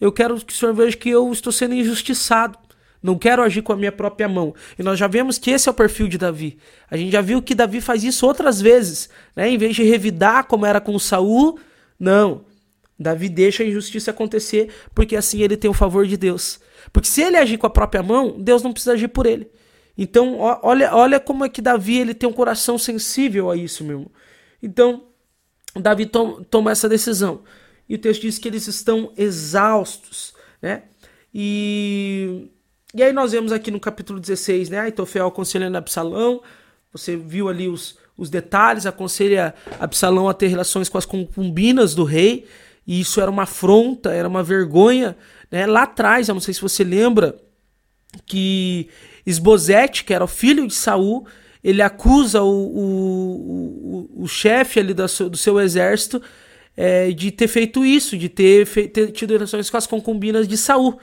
Eu 0.00 0.12
quero 0.12 0.36
que 0.36 0.52
o 0.52 0.56
Senhor 0.56 0.72
veja 0.72 0.96
que 0.96 1.08
eu 1.08 1.32
estou 1.32 1.52
sendo 1.52 1.74
injustiçado. 1.74 2.56
Não 3.02 3.16
quero 3.16 3.42
agir 3.42 3.62
com 3.62 3.72
a 3.72 3.76
minha 3.76 3.92
própria 3.92 4.28
mão. 4.28 4.54
E 4.78 4.82
nós 4.82 4.98
já 4.98 5.06
vemos 5.06 5.38
que 5.38 5.50
esse 5.50 5.68
é 5.68 5.72
o 5.72 5.74
perfil 5.74 6.08
de 6.08 6.18
Davi. 6.18 6.58
A 6.90 6.96
gente 6.96 7.12
já 7.12 7.20
viu 7.20 7.40
que 7.40 7.54
Davi 7.54 7.80
faz 7.80 8.02
isso 8.02 8.26
outras 8.26 8.60
vezes, 8.60 9.08
né? 9.36 9.48
Em 9.48 9.56
vez 9.56 9.76
de 9.76 9.82
revidar 9.82 10.46
como 10.46 10.66
era 10.66 10.80
com 10.80 10.98
Saul, 10.98 11.58
não. 11.98 12.44
Davi 12.98 13.28
deixa 13.28 13.62
a 13.62 13.66
injustiça 13.66 14.10
acontecer 14.10 14.70
porque 14.92 15.14
assim 15.14 15.40
ele 15.40 15.56
tem 15.56 15.70
o 15.70 15.74
favor 15.74 16.06
de 16.06 16.16
Deus. 16.16 16.58
Porque 16.92 17.08
se 17.08 17.22
ele 17.22 17.36
agir 17.36 17.56
com 17.56 17.66
a 17.66 17.70
própria 17.70 18.02
mão, 18.02 18.36
Deus 18.38 18.62
não 18.62 18.72
precisa 18.72 18.94
agir 18.94 19.08
por 19.08 19.26
ele. 19.26 19.48
Então, 19.96 20.38
olha, 20.38 20.94
olha 20.94 21.20
como 21.20 21.44
é 21.44 21.48
que 21.48 21.60
Davi 21.60 21.98
ele 21.98 22.14
tem 22.14 22.28
um 22.28 22.32
coração 22.32 22.78
sensível 22.78 23.50
a 23.50 23.56
isso, 23.56 23.84
meu 23.84 23.98
irmão. 23.98 24.10
Então, 24.62 25.04
Davi 25.74 26.06
tom, 26.06 26.42
toma 26.44 26.70
essa 26.70 26.88
decisão. 26.88 27.42
E 27.88 27.94
o 27.94 27.98
texto 27.98 28.22
diz 28.22 28.38
que 28.38 28.46
eles 28.46 28.66
estão 28.66 29.12
exaustos, 29.16 30.34
né? 30.60 30.84
E, 31.32 32.50
e 32.94 33.02
aí 33.02 33.12
nós 33.12 33.32
vemos 33.32 33.52
aqui 33.52 33.70
no 33.70 33.80
capítulo 33.80 34.18
16, 34.18 34.70
né? 34.70 34.80
Aitofel 34.80 35.26
aconselhando 35.26 35.76
Absalão. 35.76 36.42
Você 36.92 37.16
viu 37.16 37.48
ali 37.48 37.68
os, 37.68 37.98
os 38.16 38.30
detalhes, 38.30 38.86
aconselha 38.86 39.54
Absalão 39.78 40.28
a 40.28 40.34
ter 40.34 40.46
relações 40.46 40.88
com 40.88 40.98
as 40.98 41.04
concubinas 41.04 41.94
do 41.94 42.04
rei. 42.04 42.46
E 42.86 43.00
isso 43.00 43.20
era 43.20 43.30
uma 43.30 43.42
afronta, 43.42 44.12
era 44.12 44.26
uma 44.26 44.42
vergonha. 44.42 45.16
Né? 45.50 45.66
Lá 45.66 45.82
atrás, 45.82 46.28
eu 46.28 46.34
não 46.34 46.40
sei 46.40 46.54
se 46.54 46.62
você 46.62 46.82
lembra, 46.82 47.38
que 48.26 48.88
Esbozete, 49.26 50.04
que 50.04 50.14
era 50.14 50.24
o 50.24 50.28
filho 50.28 50.66
de 50.66 50.74
Saul, 50.74 51.26
ele 51.62 51.82
acusa 51.82 52.42
o, 52.42 52.48
o, 52.48 54.08
o, 54.16 54.22
o 54.24 54.28
chefe 54.28 54.80
ali 54.80 54.94
do 54.94 55.06
seu, 55.08 55.28
do 55.28 55.36
seu 55.36 55.60
exército 55.60 56.22
é, 56.76 57.10
de 57.10 57.30
ter 57.30 57.48
feito 57.48 57.84
isso, 57.84 58.16
de 58.16 58.28
ter, 58.28 58.66
ter 58.90 59.10
tido 59.10 59.32
relações 59.32 59.68
com 59.68 59.76
as 59.76 59.86
concubinas 59.86 60.46
de 60.46 60.56
Saul. 60.56 60.98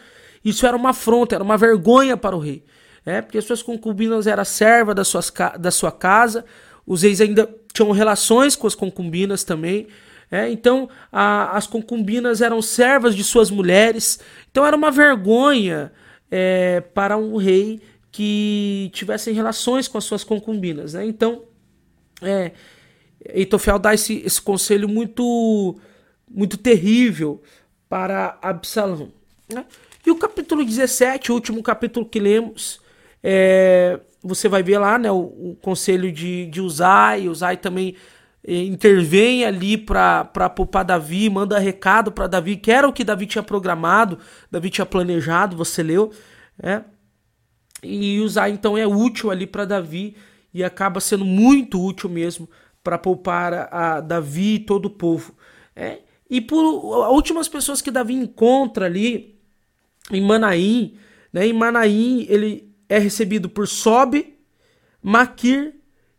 Isso 0.45 0.67
era 0.67 0.77
uma 0.77 0.91
afronta, 0.91 1.33
era 1.33 1.43
uma 1.43 1.57
vergonha 1.57 2.15
para 2.15 2.35
o 2.35 2.39
rei. 2.39 2.63
É, 3.03 3.21
porque 3.21 3.39
as 3.39 3.45
suas 3.45 3.63
concubinas 3.63 4.27
eram 4.27 4.45
serva 4.45 4.93
da, 4.93 5.03
suas, 5.03 5.31
da 5.59 5.71
sua 5.71 5.91
casa, 5.91 6.45
os 6.85 7.01
reis 7.01 7.19
ainda 7.19 7.49
tinham 7.73 7.91
relações 7.91 8.55
com 8.55 8.67
as 8.67 8.75
concubinas 8.75 9.43
também. 9.43 9.87
É, 10.31 10.49
então 10.49 10.89
a, 11.11 11.55
as 11.55 11.67
concubinas 11.67 12.41
eram 12.41 12.61
servas 12.61 13.15
de 13.15 13.23
suas 13.23 13.49
mulheres. 13.49 14.19
Então 14.51 14.65
era 14.65 14.75
uma 14.75 14.91
vergonha 14.91 15.91
é, 16.31 16.81
para 16.93 17.17
um 17.17 17.37
rei 17.37 17.81
que 18.11 18.89
tivessem 18.93 19.33
relações 19.33 19.87
com 19.87 19.97
as 19.97 20.03
suas 20.03 20.23
concubinas. 20.23 20.93
Né? 20.93 21.05
Então, 21.05 21.43
é, 22.21 22.53
Eitofel 23.33 23.77
dá 23.77 23.93
esse, 23.93 24.21
esse 24.25 24.41
conselho 24.41 24.87
muito, 24.87 25.75
muito 26.29 26.57
terrível 26.57 27.41
para 27.89 28.37
Absalão. 28.41 29.11
Né? 29.53 29.65
E 30.05 30.11
o 30.11 30.15
capítulo 30.15 30.63
17, 30.63 31.31
o 31.31 31.35
último 31.35 31.63
capítulo 31.63 32.05
que 32.05 32.19
lemos, 32.19 32.79
é, 33.23 33.99
você 34.21 34.47
vai 34.47 34.61
ver 34.61 34.77
lá 34.77 34.97
né, 34.97 35.11
o, 35.11 35.17
o 35.17 35.57
conselho 35.61 36.11
de, 36.11 36.45
de 36.47 36.61
Uzai. 36.61 37.27
Uzai 37.27 37.57
também 37.57 37.95
é, 38.45 38.63
intervém 38.63 39.45
ali 39.45 39.77
para 39.77 40.49
poupar 40.55 40.85
Davi, 40.85 41.29
manda 41.29 41.57
recado 41.57 42.11
para 42.11 42.27
Davi, 42.27 42.57
que 42.57 42.71
era 42.71 42.87
o 42.87 42.93
que 42.93 43.03
Davi 43.03 43.25
tinha 43.25 43.43
programado, 43.43 44.19
Davi 44.51 44.69
tinha 44.69 44.85
planejado, 44.85 45.57
você 45.57 45.81
leu. 45.81 46.11
Né? 46.61 46.83
e 47.85 48.19
usar 48.19 48.49
então 48.49 48.77
é 48.77 48.87
útil 48.87 49.29
ali 49.29 49.45
para 49.45 49.65
Davi 49.65 50.15
e 50.53 50.63
acaba 50.63 50.99
sendo 50.99 51.23
muito 51.23 51.81
útil 51.81 52.09
mesmo 52.09 52.49
para 52.83 52.97
poupar 52.97 53.69
a, 53.71 53.99
Davi 53.99 54.55
e 54.55 54.59
todo 54.59 54.85
o 54.85 54.89
povo. 54.89 55.35
É, 55.75 55.99
e 56.29 56.41
por 56.41 56.63
últimas 57.11 57.47
pessoas 57.47 57.81
que 57.81 57.91
Davi 57.91 58.13
encontra 58.13 58.85
ali 58.85 59.34
em 60.11 60.21
Manaim, 60.21 60.97
né, 61.31 61.47
em 61.47 61.53
Manaim 61.53 62.25
ele 62.29 62.73
é 62.87 62.97
recebido 62.99 63.49
por 63.49 63.67
Sobe, 63.67 64.35
Maquir 65.01 65.75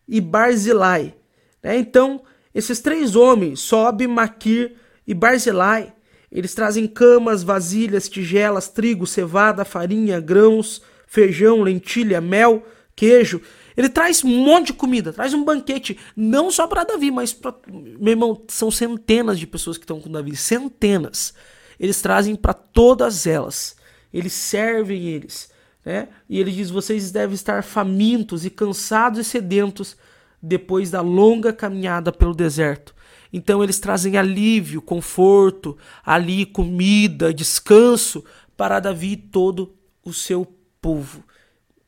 e 0.06 0.20
Barzilai. 0.20 1.14
Né? 1.62 1.78
Então, 1.78 2.22
esses 2.54 2.80
três 2.80 3.16
homens, 3.16 3.60
Sobe, 3.60 4.06
Maquir 4.06 4.76
e 5.06 5.14
Barzilai, 5.14 5.92
eles 6.30 6.54
trazem 6.54 6.86
camas, 6.86 7.42
vasilhas, 7.42 8.08
tigelas, 8.08 8.68
trigo, 8.68 9.06
cevada, 9.06 9.64
farinha, 9.64 10.20
grãos, 10.20 10.82
feijão, 11.06 11.62
lentilha, 11.62 12.20
mel, 12.20 12.66
queijo. 12.94 13.40
Ele 13.76 13.88
traz 13.88 14.24
um 14.24 14.28
monte 14.28 14.68
de 14.68 14.72
comida, 14.72 15.12
traz 15.12 15.34
um 15.34 15.44
banquete, 15.44 15.98
não 16.16 16.50
só 16.50 16.66
para 16.66 16.84
Davi, 16.84 17.10
mas 17.10 17.32
para. 17.32 17.54
Meu 17.68 18.12
irmão, 18.12 18.42
são 18.48 18.70
centenas 18.70 19.38
de 19.38 19.46
pessoas 19.46 19.76
que 19.76 19.84
estão 19.84 20.00
com 20.00 20.10
Davi, 20.10 20.34
centenas. 20.34 21.34
Eles 21.78 22.00
trazem 22.00 22.34
para 22.34 22.54
todas 22.54 23.26
elas. 23.26 23.76
Eles 24.12 24.32
servem 24.32 25.06
eles. 25.06 25.50
Né? 25.84 26.08
E 26.28 26.40
ele 26.40 26.50
diz: 26.50 26.70
vocês 26.70 27.10
devem 27.10 27.34
estar 27.34 27.62
famintos 27.62 28.44
e 28.44 28.50
cansados 28.50 29.20
e 29.20 29.24
sedentos 29.24 29.96
depois 30.42 30.90
da 30.90 31.00
longa 31.00 31.52
caminhada 31.52 32.12
pelo 32.12 32.34
deserto. 32.34 32.94
Então 33.32 33.62
eles 33.62 33.78
trazem 33.78 34.16
alívio, 34.16 34.80
conforto, 34.80 35.76
ali 36.04 36.46
comida, 36.46 37.34
descanso 37.34 38.24
para 38.56 38.80
Davi 38.80 39.12
e 39.12 39.16
todo 39.16 39.74
o 40.04 40.12
seu 40.12 40.46
povo. 40.80 41.22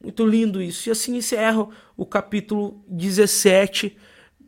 Muito 0.03 0.27
lindo 0.27 0.63
isso. 0.63 0.89
E 0.89 0.93
assim 0.93 1.17
encerra 1.17 1.67
o 1.97 2.07
capítulo 2.07 2.85
17. 2.89 3.97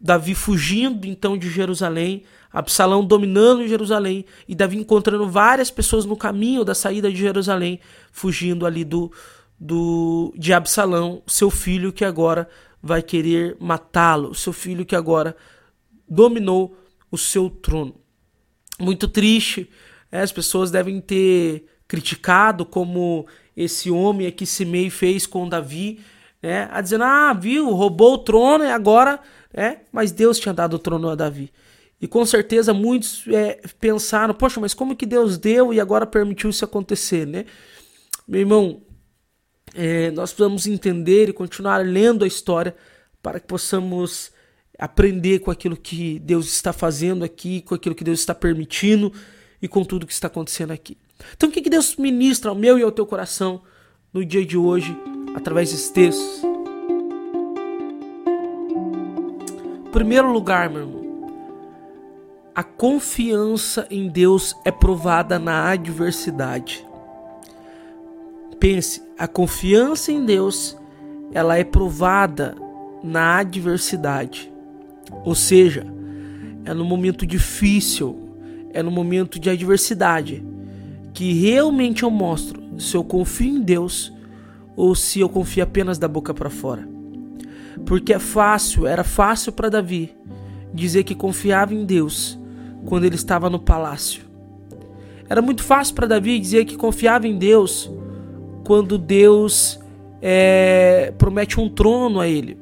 Davi 0.03 0.35
fugindo 0.35 1.07
então 1.07 1.37
de 1.37 1.51
Jerusalém, 1.51 2.23
Absalão 2.51 3.05
dominando 3.05 3.69
Jerusalém 3.69 4.25
e 4.49 4.55
Davi 4.55 4.79
encontrando 4.79 5.29
várias 5.29 5.71
pessoas 5.71 6.07
no 6.07 6.17
caminho 6.17 6.65
da 6.65 6.75
saída 6.75 7.11
de 7.11 7.19
Jerusalém, 7.19 7.79
fugindo 8.11 8.65
ali 8.65 8.83
do, 8.83 9.13
do 9.59 10.33
de 10.37 10.55
Absalão, 10.55 11.23
seu 11.27 11.51
filho 11.51 11.93
que 11.93 12.05
agora 12.05 12.49
vai 12.83 13.03
querer 13.03 13.57
matá-lo, 13.61 14.35
seu 14.35 14.55
filho 14.55 14.87
que 14.87 14.97
agora 14.97 15.37
dominou 16.09 16.77
o 17.11 17.19
seu 17.19 17.51
trono. 17.51 17.95
Muito 18.81 19.07
triste, 19.07 19.69
né? 20.11 20.23
as 20.23 20.33
pessoas 20.33 20.71
devem 20.71 20.99
ter 20.99 21.67
criticado 21.87 22.65
como 22.65 23.27
esse 23.55 23.91
homem 23.91 24.27
aqui 24.27 24.47
Simei 24.47 24.89
fez 24.89 25.27
com 25.27 25.47
Davi, 25.47 26.01
né? 26.43 26.69
A 26.71 26.81
dizendo, 26.81 27.05
ah, 27.05 27.33
viu, 27.33 27.71
roubou 27.71 28.15
o 28.15 28.19
trono 28.19 28.65
e 28.65 28.71
agora, 28.71 29.21
né? 29.53 29.79
Mas 29.93 30.13
Deus 30.13 30.39
tinha 30.39 30.55
dado 30.55 30.75
o 30.75 30.79
trono 30.79 31.09
a 31.09 31.15
Davi. 31.15 31.53
E 32.01 32.09
com 32.09 32.25
certeza 32.25 32.73
muitos 32.73 33.25
é, 33.29 33.61
pensaram, 33.79 34.33
poxa, 34.33 34.59
mas 34.59 34.73
como 34.73 34.97
que 34.97 35.05
Deus 35.05 35.37
deu 35.37 35.73
e 35.73 35.81
agora 35.81 36.07
permitiu 36.07 36.49
isso 36.49 36.65
acontecer, 36.65 37.27
né? 37.27 37.45
Meu 38.27 38.41
irmão, 38.41 38.83
é, 39.75 40.11
nós 40.11 40.33
precisamos 40.33 40.67
entender 40.67 41.29
e 41.29 41.33
continuar 41.33 41.79
lendo 41.79 42.25
a 42.25 42.29
história 42.29 42.75
para 43.23 43.39
que 43.39 43.47
possamos 43.47 44.33
aprender 44.79 45.41
com 45.41 45.51
aquilo 45.51 45.77
que 45.77 46.19
Deus 46.21 46.47
está 46.47 46.73
fazendo 46.73 47.23
aqui, 47.23 47.61
com 47.61 47.75
aquilo 47.75 47.95
que 47.95 48.03
Deus 48.03 48.19
está 48.19 48.35
permitindo 48.35 49.13
e 49.61 49.69
com 49.69 49.85
tudo 49.85 50.07
que 50.07 50.13
está 50.13 50.27
acontecendo 50.27 50.71
aqui. 50.71 50.97
Então, 51.37 51.51
o 51.51 51.53
que 51.53 51.69
Deus 51.69 51.97
ministra 51.97 52.51
ao 52.51 52.57
meu 52.57 52.79
e 52.79 52.83
ao 52.83 52.91
teu 52.91 53.05
coração 53.05 53.63
no 54.13 54.25
dia 54.25 54.45
de 54.45 54.57
hoje, 54.57 54.97
através 55.35 55.71
desses 55.71 55.91
textos? 55.91 56.43
Primeiro 59.93 60.33
lugar, 60.33 60.71
meu 60.71 60.83
irmão, 60.83 61.01
a 62.55 62.63
confiança 62.63 63.87
em 63.91 64.09
Deus 64.09 64.55
é 64.65 64.71
provada 64.71 65.39
na 65.39 65.71
adversidade. 65.71 66.87
Pense, 68.59 69.03
a 69.19 69.27
confiança 69.27 70.13
em 70.13 70.25
Deus, 70.25 70.77
ela 71.33 71.57
é 71.57 71.65
provada 71.65 72.55
na 73.03 73.39
adversidade. 73.39 74.53
Ou 75.25 75.35
seja, 75.35 75.87
é 76.65 76.75
no 76.75 76.85
momento 76.85 77.27
difícil, 77.27 78.17
é 78.73 78.83
no 78.83 78.91
momento 78.91 79.39
de 79.39 79.51
adversidade 79.51 80.45
que 81.13 81.33
realmente 81.33 82.03
eu 82.03 82.11
mostro 82.11 82.63
se 82.79 82.97
eu 82.97 83.03
confio 83.03 83.57
em 83.57 83.61
Deus 83.61 84.13
ou 84.81 84.95
se 84.95 85.21
eu 85.21 85.29
confio 85.29 85.63
apenas 85.63 85.99
da 85.99 86.09
boca 86.09 86.33
para 86.33 86.49
fora. 86.49 86.89
Porque 87.85 88.15
é 88.15 88.19
fácil, 88.19 88.87
era 88.87 89.05
fácil 89.05 89.53
para 89.53 89.69
Davi 89.69 90.17
dizer 90.73 91.05
que 91.05 91.15
confiava 91.15 91.75
em 91.75 91.85
Deus 91.85 92.39
quando 92.87 93.05
ele 93.05 93.15
estava 93.15 93.51
no 93.51 93.59
palácio. 93.59 94.23
Era 95.29 95.43
muito 95.43 95.63
fácil 95.63 95.95
para 95.95 96.07
Davi 96.07 96.39
dizer 96.41 96.65
que 96.65 96.79
confiava 96.79 97.29
em 97.29 97.37
Deus 97.37 97.91
quando 98.65 98.97
Deus 98.97 99.79
é, 100.23 101.13
promete 101.19 101.61
um 101.61 101.69
trono 101.69 102.19
a 102.19 102.27
ele. 102.27 102.59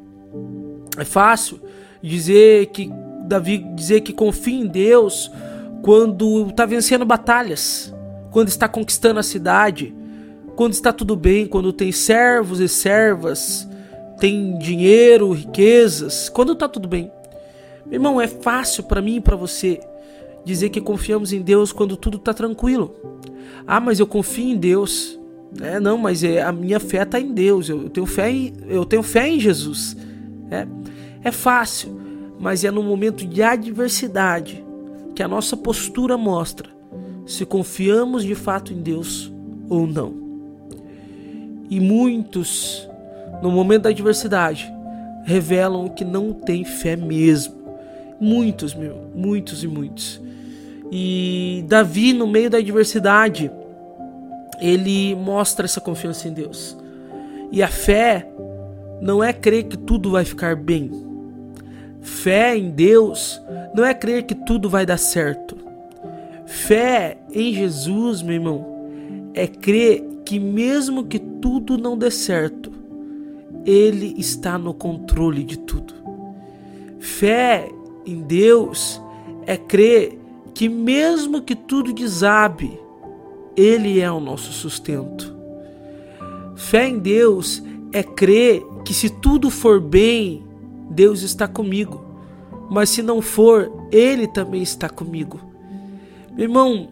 É 0.96 1.04
fácil 1.04 1.60
dizer 2.02 2.66
que 2.66 2.90
Davi 3.26 3.58
dizer 3.76 4.00
que 4.00 4.12
confia 4.12 4.58
em 4.58 4.66
Deus 4.66 5.30
quando 5.82 6.48
está 6.48 6.66
vencendo 6.66 7.04
batalhas, 7.04 7.94
quando 8.32 8.48
está 8.48 8.68
conquistando 8.68 9.20
a 9.20 9.22
cidade, 9.22 9.94
quando 10.58 10.72
está 10.72 10.92
tudo 10.92 11.14
bem, 11.14 11.46
quando 11.46 11.72
tem 11.72 11.92
servos 11.92 12.58
e 12.58 12.66
servas, 12.66 13.64
tem 14.18 14.58
dinheiro, 14.58 15.30
riquezas, 15.30 16.28
quando 16.28 16.52
está 16.52 16.68
tudo 16.68 16.88
bem. 16.88 17.12
Meu 17.86 17.94
irmão, 17.94 18.20
é 18.20 18.26
fácil 18.26 18.82
para 18.82 19.00
mim 19.00 19.18
e 19.18 19.20
para 19.20 19.36
você 19.36 19.78
dizer 20.44 20.70
que 20.70 20.80
confiamos 20.80 21.32
em 21.32 21.42
Deus 21.42 21.70
quando 21.70 21.96
tudo 21.96 22.16
está 22.16 22.34
tranquilo. 22.34 22.92
Ah, 23.68 23.78
mas 23.78 24.00
eu 24.00 24.06
confio 24.08 24.48
em 24.48 24.56
Deus. 24.56 25.16
É, 25.60 25.78
não, 25.78 25.96
mas 25.96 26.24
é, 26.24 26.42
a 26.42 26.50
minha 26.50 26.80
fé 26.80 27.04
está 27.04 27.20
em 27.20 27.32
Deus. 27.32 27.68
Eu, 27.68 27.82
eu, 27.82 27.88
tenho 27.88 28.06
fé 28.06 28.28
em, 28.28 28.52
eu 28.66 28.84
tenho 28.84 29.04
fé 29.04 29.28
em 29.28 29.38
Jesus. 29.38 29.96
É, 30.50 30.66
é 31.22 31.30
fácil, 31.30 32.00
mas 32.36 32.64
é 32.64 32.70
no 32.72 32.82
momento 32.82 33.24
de 33.24 33.44
adversidade 33.44 34.66
que 35.14 35.22
a 35.22 35.28
nossa 35.28 35.56
postura 35.56 36.18
mostra 36.18 36.68
se 37.24 37.46
confiamos 37.46 38.24
de 38.24 38.34
fato 38.34 38.72
em 38.72 38.82
Deus 38.82 39.32
ou 39.68 39.86
não. 39.86 40.27
E 41.70 41.80
muitos, 41.80 42.88
no 43.42 43.50
momento 43.50 43.82
da 43.82 43.90
adversidade, 43.90 44.72
revelam 45.24 45.88
que 45.88 46.04
não 46.04 46.32
têm 46.32 46.64
fé 46.64 46.96
mesmo. 46.96 47.54
Muitos, 48.20 48.74
meu, 48.74 49.10
muitos 49.14 49.62
e 49.62 49.68
muitos. 49.68 50.20
E 50.90 51.64
Davi, 51.68 52.12
no 52.12 52.26
meio 52.26 52.48
da 52.48 52.58
adversidade, 52.58 53.50
ele 54.60 55.14
mostra 55.14 55.66
essa 55.66 55.80
confiança 55.80 56.26
em 56.26 56.32
Deus. 56.32 56.76
E 57.52 57.62
a 57.62 57.68
fé 57.68 58.26
não 59.00 59.22
é 59.22 59.32
crer 59.32 59.64
que 59.64 59.76
tudo 59.76 60.10
vai 60.10 60.24
ficar 60.24 60.56
bem. 60.56 60.90
Fé 62.00 62.56
em 62.56 62.70
Deus 62.70 63.40
não 63.74 63.84
é 63.84 63.92
crer 63.92 64.24
que 64.24 64.34
tudo 64.34 64.68
vai 64.68 64.86
dar 64.86 64.98
certo. 64.98 65.56
Fé 66.46 67.18
em 67.32 67.52
Jesus, 67.52 68.22
meu 68.22 68.34
irmão, 68.34 68.66
é 69.34 69.46
crer 69.46 70.07
que 70.28 70.38
mesmo 70.38 71.04
que 71.04 71.18
tudo 71.18 71.78
não 71.78 71.96
dê 71.96 72.10
certo, 72.10 72.70
Ele 73.64 74.14
está 74.18 74.58
no 74.58 74.74
controle 74.74 75.42
de 75.42 75.58
tudo. 75.58 75.94
Fé 77.00 77.72
em 78.04 78.20
Deus 78.20 79.00
é 79.46 79.56
crer 79.56 80.18
que 80.52 80.68
mesmo 80.68 81.40
que 81.40 81.54
tudo 81.54 81.94
desabe, 81.94 82.78
Ele 83.56 84.00
é 84.00 84.12
o 84.12 84.20
nosso 84.20 84.52
sustento. 84.52 85.34
Fé 86.54 86.86
em 86.86 86.98
Deus 86.98 87.62
é 87.90 88.02
crer 88.02 88.62
que 88.84 88.92
se 88.92 89.08
tudo 89.08 89.48
for 89.48 89.80
bem, 89.80 90.44
Deus 90.90 91.22
está 91.22 91.48
comigo. 91.48 92.04
Mas 92.70 92.90
se 92.90 93.00
não 93.00 93.22
for, 93.22 93.72
Ele 93.90 94.26
também 94.26 94.60
está 94.60 94.90
comigo. 94.90 95.40
Meu 96.34 96.42
irmão, 96.42 96.88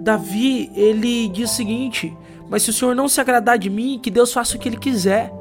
Davi, 0.00 0.70
ele 0.76 1.28
diz 1.28 1.50
o 1.50 1.54
seguinte: 1.54 2.14
Mas 2.48 2.62
se 2.62 2.70
o 2.70 2.72
Senhor 2.72 2.94
não 2.94 3.08
se 3.08 3.20
agradar 3.20 3.58
de 3.58 3.70
mim, 3.70 3.98
que 4.02 4.10
Deus 4.10 4.32
faça 4.32 4.56
o 4.56 4.60
que 4.60 4.68
Ele 4.68 4.76
quiser. 4.76 5.32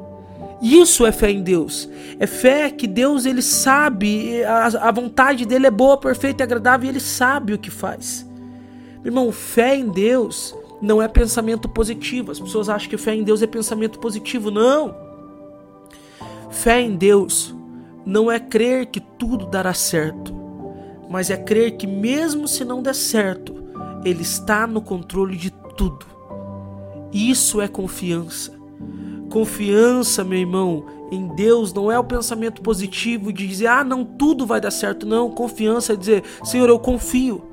Isso 0.61 1.05
é 1.05 1.11
fé 1.11 1.29
em 1.29 1.43
Deus. 1.43 1.89
É 2.17 2.25
fé 2.25 2.69
que 2.69 2.87
Deus 2.87 3.25
ele 3.25 3.41
sabe, 3.41 4.41
a, 4.45 4.67
a 4.87 4.91
vontade 4.91 5.45
dele 5.45 5.67
é 5.67 5.71
boa, 5.71 5.97
perfeita 5.97 6.41
e 6.41 6.45
agradável 6.45 6.85
e 6.85 6.89
ele 6.89 7.01
sabe 7.01 7.53
o 7.53 7.59
que 7.59 7.69
faz. 7.69 8.25
Meu 9.03 9.11
irmão, 9.11 9.29
fé 9.33 9.75
em 9.75 9.89
Deus 9.89 10.55
não 10.81 11.01
é 11.01 11.07
pensamento 11.09 11.67
positivo. 11.67 12.31
As 12.31 12.39
pessoas 12.39 12.69
acham 12.69 12.89
que 12.89 12.97
fé 12.97 13.13
em 13.13 13.23
Deus 13.23 13.41
é 13.41 13.47
pensamento 13.47 13.99
positivo. 13.99 14.49
Não. 14.49 14.95
Fé 16.49 16.79
em 16.79 16.95
Deus 16.95 17.53
não 18.05 18.31
é 18.31 18.39
crer 18.39 18.85
que 18.85 19.01
tudo 19.01 19.45
dará 19.47 19.73
certo, 19.73 20.33
mas 21.09 21.29
é 21.29 21.35
crer 21.35 21.77
que 21.77 21.87
mesmo 21.87 22.47
se 22.47 22.63
não 22.63 22.81
der 22.81 22.95
certo, 22.95 23.53
Ele 24.05 24.21
está 24.21 24.65
no 24.65 24.81
controle 24.81 25.35
de 25.35 25.51
tudo. 25.75 26.12
Isso 27.13 27.61
é 27.61 27.67
confiança. 27.67 28.57
Confiança, 29.29 30.23
meu 30.23 30.39
irmão, 30.39 30.85
em 31.11 31.27
Deus 31.27 31.73
não 31.73 31.91
é 31.91 31.97
o 31.97 32.03
pensamento 32.03 32.61
positivo 32.61 33.31
de 33.31 33.47
dizer, 33.47 33.67
ah, 33.67 33.83
não, 33.83 34.03
tudo 34.03 34.45
vai 34.45 34.59
dar 34.59 34.71
certo. 34.71 35.05
Não, 35.05 35.29
confiança 35.29 35.93
é 35.93 35.95
dizer, 35.95 36.23
Senhor, 36.43 36.67
eu 36.67 36.79
confio. 36.79 37.43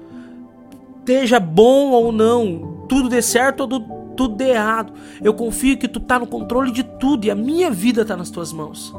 Esteja 0.99 1.41
bom 1.41 1.91
ou 1.91 2.13
não, 2.13 2.85
tudo 2.89 3.09
dê 3.09 3.23
certo 3.23 3.61
ou 3.61 3.69
tudo 4.17 4.37
dê 4.37 4.51
errado. 4.51 4.93
Eu 5.23 5.35
confio 5.35 5.79
que 5.79 5.89
tu 5.89 5.99
está 5.99 6.19
no 6.19 6.27
controle 6.27 6.71
de 6.71 6.83
tudo 6.83 7.27
e 7.27 7.31
a 7.31 7.35
minha 7.35 7.71
vida 7.71 8.03
está 8.03 8.17
nas 8.17 8.31
tuas 8.31 8.53
mãos. 8.53 8.95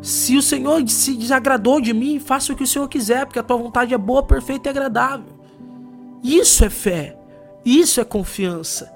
Se 0.00 0.36
o 0.36 0.42
Senhor 0.42 0.86
se 0.88 1.14
desagradou 1.14 1.80
de 1.80 1.92
mim, 1.92 2.20
faça 2.20 2.52
o 2.52 2.56
que 2.56 2.62
o 2.62 2.66
Senhor 2.66 2.88
quiser, 2.88 3.26
porque 3.26 3.38
a 3.38 3.42
tua 3.42 3.56
vontade 3.56 3.94
é 3.94 3.98
boa, 3.98 4.22
perfeita 4.22 4.68
e 4.68 4.70
agradável. 4.70 5.32
Isso 6.22 6.64
é 6.64 6.70
fé. 6.70 7.18
Isso 7.64 8.00
é 8.00 8.04
confiança. 8.04 8.93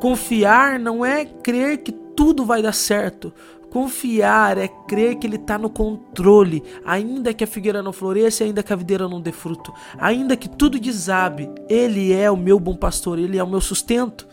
Confiar 0.00 0.78
não 0.78 1.04
é 1.04 1.24
crer 1.24 1.78
que 1.78 1.92
tudo 1.92 2.44
vai 2.44 2.62
dar 2.62 2.72
certo. 2.72 3.32
Confiar 3.70 4.56
é 4.56 4.68
crer 4.68 5.16
que 5.16 5.26
Ele 5.26 5.36
está 5.36 5.58
no 5.58 5.68
controle, 5.68 6.62
ainda 6.84 7.34
que 7.34 7.44
a 7.44 7.46
figueira 7.46 7.82
não 7.82 7.92
floresça, 7.92 8.44
ainda 8.44 8.62
que 8.62 8.72
a 8.72 8.76
videira 8.76 9.08
não 9.08 9.20
dê 9.20 9.32
fruto, 9.32 9.72
ainda 9.98 10.36
que 10.36 10.48
tudo 10.48 10.78
desabe, 10.78 11.50
Ele 11.68 12.12
é 12.12 12.30
o 12.30 12.36
meu 12.36 12.58
bom 12.58 12.74
pastor, 12.74 13.18
Ele 13.18 13.36
é 13.36 13.44
o 13.44 13.48
meu 13.48 13.60
sustento. 13.60 14.26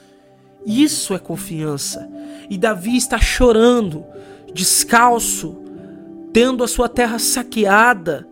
Isso 0.66 1.14
é 1.14 1.20
confiança. 1.20 2.10
E 2.50 2.58
Davi 2.58 2.96
está 2.96 3.18
chorando, 3.18 4.06
descalço, 4.54 5.58
tendo 6.32 6.64
a 6.64 6.68
sua 6.68 6.88
terra 6.88 7.20
saqueada, 7.20 8.28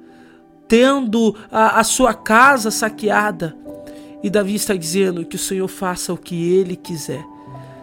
tendo 0.68 1.36
a, 1.52 1.80
a 1.80 1.84
sua 1.84 2.14
casa 2.14 2.72
saqueada. 2.72 3.56
E 4.24 4.30
Davi 4.30 4.56
está 4.56 4.76
dizendo 4.76 5.26
que 5.26 5.36
o 5.36 5.40
Senhor 5.40 5.68
faça 5.68 6.14
o 6.14 6.18
que 6.18 6.54
Ele 6.54 6.76
quiser. 6.76 7.24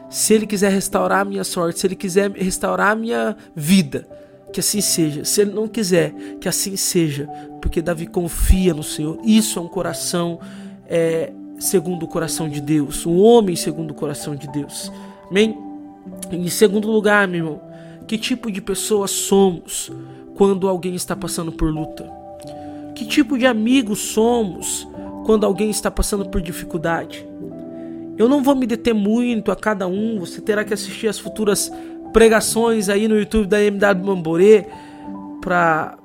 Se 0.08 0.34
Ele 0.34 0.46
quiser 0.46 0.70
restaurar 0.70 1.20
a 1.20 1.24
minha 1.24 1.44
sorte, 1.44 1.80
se 1.80 1.86
Ele 1.86 1.96
quiser 1.96 2.30
restaurar 2.30 2.92
a 2.92 2.94
minha 2.94 3.36
vida, 3.54 4.08
que 4.52 4.60
assim 4.60 4.80
seja. 4.80 5.24
Se 5.24 5.42
Ele 5.42 5.52
não 5.52 5.68
quiser, 5.68 6.14
que 6.40 6.48
assim 6.48 6.76
seja, 6.76 7.28
porque 7.60 7.82
Davi 7.82 8.06
confia 8.06 8.72
no 8.72 8.82
Senhor. 8.82 9.18
Isso 9.24 9.58
é 9.58 9.62
um 9.62 9.68
coração 9.68 10.38
é, 10.86 11.32
segundo 11.58 12.04
o 12.04 12.08
coração 12.08 12.48
de 12.48 12.60
Deus, 12.60 13.04
um 13.04 13.18
homem 13.18 13.56
segundo 13.56 13.90
o 13.90 13.94
coração 13.94 14.34
de 14.34 14.48
Deus. 14.48 14.90
Amém? 15.30 15.58
Em 16.30 16.48
segundo 16.48 16.90
lugar, 16.90 17.28
meu 17.28 17.38
irmão, 17.38 17.60
que 18.06 18.16
tipo 18.16 18.50
de 18.50 18.60
pessoa 18.60 19.06
somos 19.06 19.92
quando 20.34 20.68
alguém 20.68 20.94
está 20.94 21.14
passando 21.14 21.52
por 21.52 21.70
luta? 21.70 22.10
Que 22.94 23.04
tipo 23.04 23.36
de 23.36 23.46
amigos 23.46 23.98
somos 23.98 24.88
quando 25.28 25.44
alguém 25.44 25.68
está 25.68 25.90
passando 25.90 26.26
por 26.30 26.40
dificuldade? 26.40 27.28
Eu 28.16 28.30
não 28.30 28.42
vou 28.42 28.54
me 28.54 28.66
deter 28.66 28.94
muito 28.94 29.52
a 29.52 29.56
cada 29.56 29.86
um, 29.86 30.18
você 30.18 30.40
terá 30.40 30.64
que 30.64 30.72
assistir 30.72 31.06
as 31.06 31.18
futuras 31.18 31.70
pregações 32.14 32.88
aí 32.88 33.06
no 33.06 33.18
YouTube 33.18 33.46
da 33.46 33.62
MW 33.62 34.06
Mamborê 34.06 34.66
para 35.42 35.98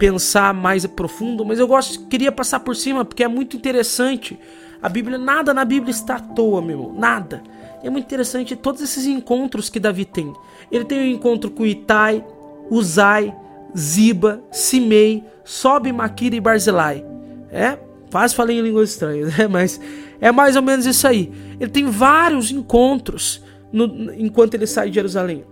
pensar 0.00 0.52
mais 0.52 0.84
profundo, 0.84 1.44
mas 1.44 1.60
eu 1.60 1.68
gosto, 1.68 2.08
queria 2.08 2.32
passar 2.32 2.58
por 2.58 2.74
cima 2.74 3.04
porque 3.04 3.22
é 3.22 3.28
muito 3.28 3.56
interessante. 3.56 4.36
A 4.82 4.88
Bíblia, 4.88 5.16
nada 5.16 5.54
na 5.54 5.64
Bíblia 5.64 5.92
está 5.92 6.16
à 6.16 6.20
toa, 6.20 6.60
meu 6.60 6.76
irmão, 6.76 6.92
nada. 6.92 7.40
É 7.84 7.88
muito 7.88 8.06
interessante 8.06 8.56
todos 8.56 8.82
esses 8.82 9.06
encontros 9.06 9.70
que 9.70 9.78
Davi 9.78 10.04
tem. 10.04 10.32
Ele 10.72 10.84
tem 10.84 10.98
um 10.98 11.14
encontro 11.14 11.52
com 11.52 11.64
Itai, 11.64 12.24
Uzai, 12.68 13.32
Ziba, 13.78 14.42
Simei, 14.50 15.22
Sobe, 15.44 15.92
Maquira 15.92 16.34
e 16.34 16.40
Barzilai. 16.40 17.06
É, 17.52 17.78
quase 18.14 18.32
falei 18.32 18.60
em 18.60 18.62
línguas 18.62 18.90
estranhas, 18.90 19.36
né? 19.36 19.48
mas 19.50 19.80
é 20.20 20.30
mais 20.30 20.54
ou 20.54 20.62
menos 20.62 20.86
isso 20.86 21.04
aí. 21.04 21.32
Ele 21.58 21.68
tem 21.68 21.86
vários 21.86 22.52
encontros 22.52 23.42
no, 23.72 24.14
enquanto 24.14 24.54
ele 24.54 24.68
sai 24.68 24.88
de 24.88 24.94
Jerusalém. 24.94 25.44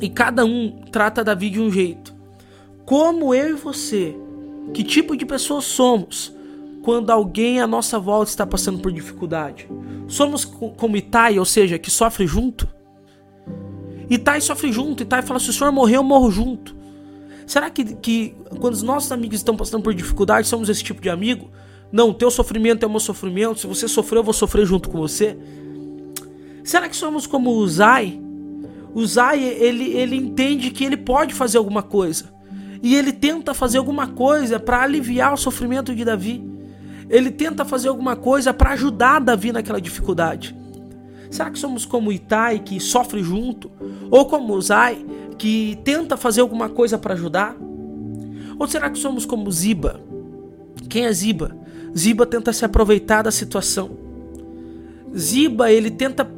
E 0.00 0.08
cada 0.08 0.46
um 0.46 0.80
trata 0.90 1.22
Davi 1.22 1.50
de 1.50 1.60
um 1.60 1.70
jeito. 1.70 2.14
Como 2.86 3.34
eu 3.34 3.50
e 3.50 3.52
você, 3.52 4.16
que 4.72 4.82
tipo 4.82 5.14
de 5.14 5.26
pessoas 5.26 5.66
somos 5.66 6.34
quando 6.82 7.10
alguém 7.10 7.60
à 7.60 7.66
nossa 7.66 7.98
volta 7.98 8.30
está 8.30 8.46
passando 8.46 8.78
por 8.78 8.90
dificuldade? 8.90 9.68
Somos 10.08 10.46
como 10.46 10.96
Itai, 10.96 11.38
ou 11.38 11.44
seja, 11.44 11.78
que 11.78 11.90
sofre 11.90 12.26
junto? 12.26 12.66
Itai 14.08 14.40
sofre 14.40 14.72
junto, 14.72 15.02
Itai 15.02 15.20
fala: 15.20 15.38
se 15.38 15.50
o 15.50 15.52
senhor 15.52 15.70
morrer, 15.70 15.96
eu 15.96 16.02
morro 16.02 16.30
junto. 16.30 16.74
Será 17.46 17.68
que, 17.68 17.84
que 17.96 18.34
quando 18.58 18.72
os 18.72 18.82
nossos 18.82 19.12
amigos 19.12 19.36
estão 19.36 19.54
passando 19.54 19.82
por 19.82 19.92
dificuldade, 19.92 20.48
somos 20.48 20.70
esse 20.70 20.82
tipo 20.82 21.02
de 21.02 21.10
amigo? 21.10 21.50
Não, 21.94 22.12
teu 22.12 22.28
sofrimento 22.28 22.82
é 22.82 22.88
o 22.88 22.90
meu 22.90 22.98
sofrimento. 22.98 23.60
Se 23.60 23.68
você 23.68 23.86
sofreu, 23.86 24.18
eu 24.18 24.24
vou 24.24 24.34
sofrer 24.34 24.66
junto 24.66 24.90
com 24.90 24.98
você. 24.98 25.38
Será 26.64 26.88
que 26.88 26.96
somos 26.96 27.24
como 27.24 27.52
o 27.52 27.68
Zai? 27.68 28.20
O 28.92 29.06
Zai, 29.06 29.40
ele, 29.44 29.92
ele 29.92 30.16
entende 30.16 30.72
que 30.72 30.84
ele 30.84 30.96
pode 30.96 31.32
fazer 31.32 31.56
alguma 31.56 31.84
coisa. 31.84 32.34
E 32.82 32.96
ele 32.96 33.12
tenta 33.12 33.54
fazer 33.54 33.78
alguma 33.78 34.08
coisa 34.08 34.58
para 34.58 34.82
aliviar 34.82 35.32
o 35.34 35.36
sofrimento 35.36 35.94
de 35.94 36.04
Davi. 36.04 36.44
ele 37.08 37.30
tenta 37.30 37.64
fazer 37.64 37.86
alguma 37.86 38.16
coisa 38.16 38.52
para 38.52 38.72
ajudar 38.72 39.20
Davi 39.20 39.52
naquela 39.52 39.80
dificuldade? 39.80 40.52
Será 41.30 41.48
que 41.48 41.60
somos 41.60 41.86
como 41.86 42.10
Itai, 42.10 42.58
que 42.58 42.80
sofre 42.80 43.22
junto? 43.22 43.70
Ou 44.10 44.26
como 44.26 44.54
Uzai, 44.54 45.06
que 45.38 45.78
tenta 45.84 46.16
fazer 46.16 46.40
alguma 46.40 46.68
coisa 46.68 46.98
para 46.98 47.14
ajudar? 47.14 47.54
Ou 48.58 48.66
será 48.66 48.90
que 48.90 48.98
somos 48.98 49.24
como 49.24 49.48
Ziba? 49.52 50.00
Quem 50.88 51.06
é 51.06 51.12
Ziba? 51.12 51.62
Ziba 51.96 52.26
tenta 52.26 52.52
se 52.52 52.64
aproveitar 52.64 53.22
da 53.22 53.30
situação. 53.30 53.90
Ziba, 55.16 55.70
ele 55.70 55.90
tenta 55.90 56.28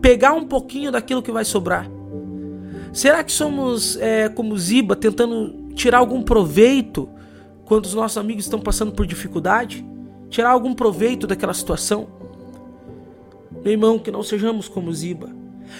pegar 0.00 0.32
um 0.32 0.44
pouquinho 0.44 0.92
daquilo 0.92 1.22
que 1.22 1.32
vai 1.32 1.44
sobrar. 1.44 1.90
Será 2.92 3.24
que 3.24 3.32
somos 3.32 3.96
é, 3.96 4.28
como 4.28 4.56
Ziba, 4.58 4.94
tentando 4.94 5.72
tirar 5.74 5.98
algum 5.98 6.22
proveito 6.22 7.08
quando 7.64 7.86
os 7.86 7.94
nossos 7.94 8.18
amigos 8.18 8.44
estão 8.44 8.60
passando 8.60 8.92
por 8.92 9.06
dificuldade? 9.06 9.84
Tirar 10.28 10.50
algum 10.50 10.74
proveito 10.74 11.26
daquela 11.26 11.54
situação? 11.54 12.08
Meu 13.62 13.72
irmão, 13.72 13.98
que 13.98 14.10
não 14.10 14.22
sejamos 14.22 14.68
como 14.68 14.92
Ziba. 14.92 15.30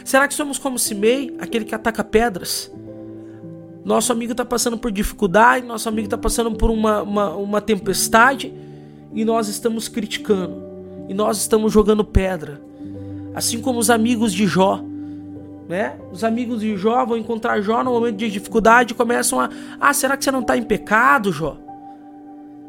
Será 0.05 0.27
que 0.27 0.35
somos 0.35 0.59
como 0.59 0.79
Simei, 0.79 1.37
aquele 1.39 1.65
que 1.65 1.75
ataca 1.75 2.03
pedras? 2.03 2.71
Nosso 3.85 4.13
amigo 4.13 4.33
está 4.33 4.45
passando 4.45 4.77
por 4.77 4.91
dificuldade, 4.91 5.67
nosso 5.67 5.89
amigo 5.89 6.07
está 6.07 6.19
passando 6.19 6.53
por 6.53 6.71
uma, 6.71 7.03
uma, 7.03 7.35
uma 7.37 7.61
tempestade 7.61 8.53
e 9.13 9.25
nós 9.25 9.49
estamos 9.49 9.89
criticando, 9.89 10.63
e 11.09 11.15
nós 11.15 11.39
estamos 11.39 11.73
jogando 11.73 12.05
pedra. 12.05 12.61
Assim 13.35 13.61
como 13.61 13.79
os 13.79 13.91
amigos 13.91 14.33
de 14.33 14.47
Jó, 14.47 14.83
né? 15.69 15.99
Os 16.11 16.25
amigos 16.25 16.61
de 16.61 16.77
Jó 16.77 17.05
vão 17.05 17.17
encontrar 17.17 17.61
Jó 17.61 17.85
no 17.85 17.93
momento 17.93 18.17
de 18.17 18.31
dificuldade 18.31 18.93
e 18.93 18.97
começam 18.97 19.41
a: 19.41 19.51
Ah, 19.79 19.93
será 19.93 20.17
que 20.17 20.25
você 20.25 20.31
não 20.31 20.41
está 20.41 20.57
em 20.57 20.63
pecado, 20.63 21.31
Jó? 21.31 21.57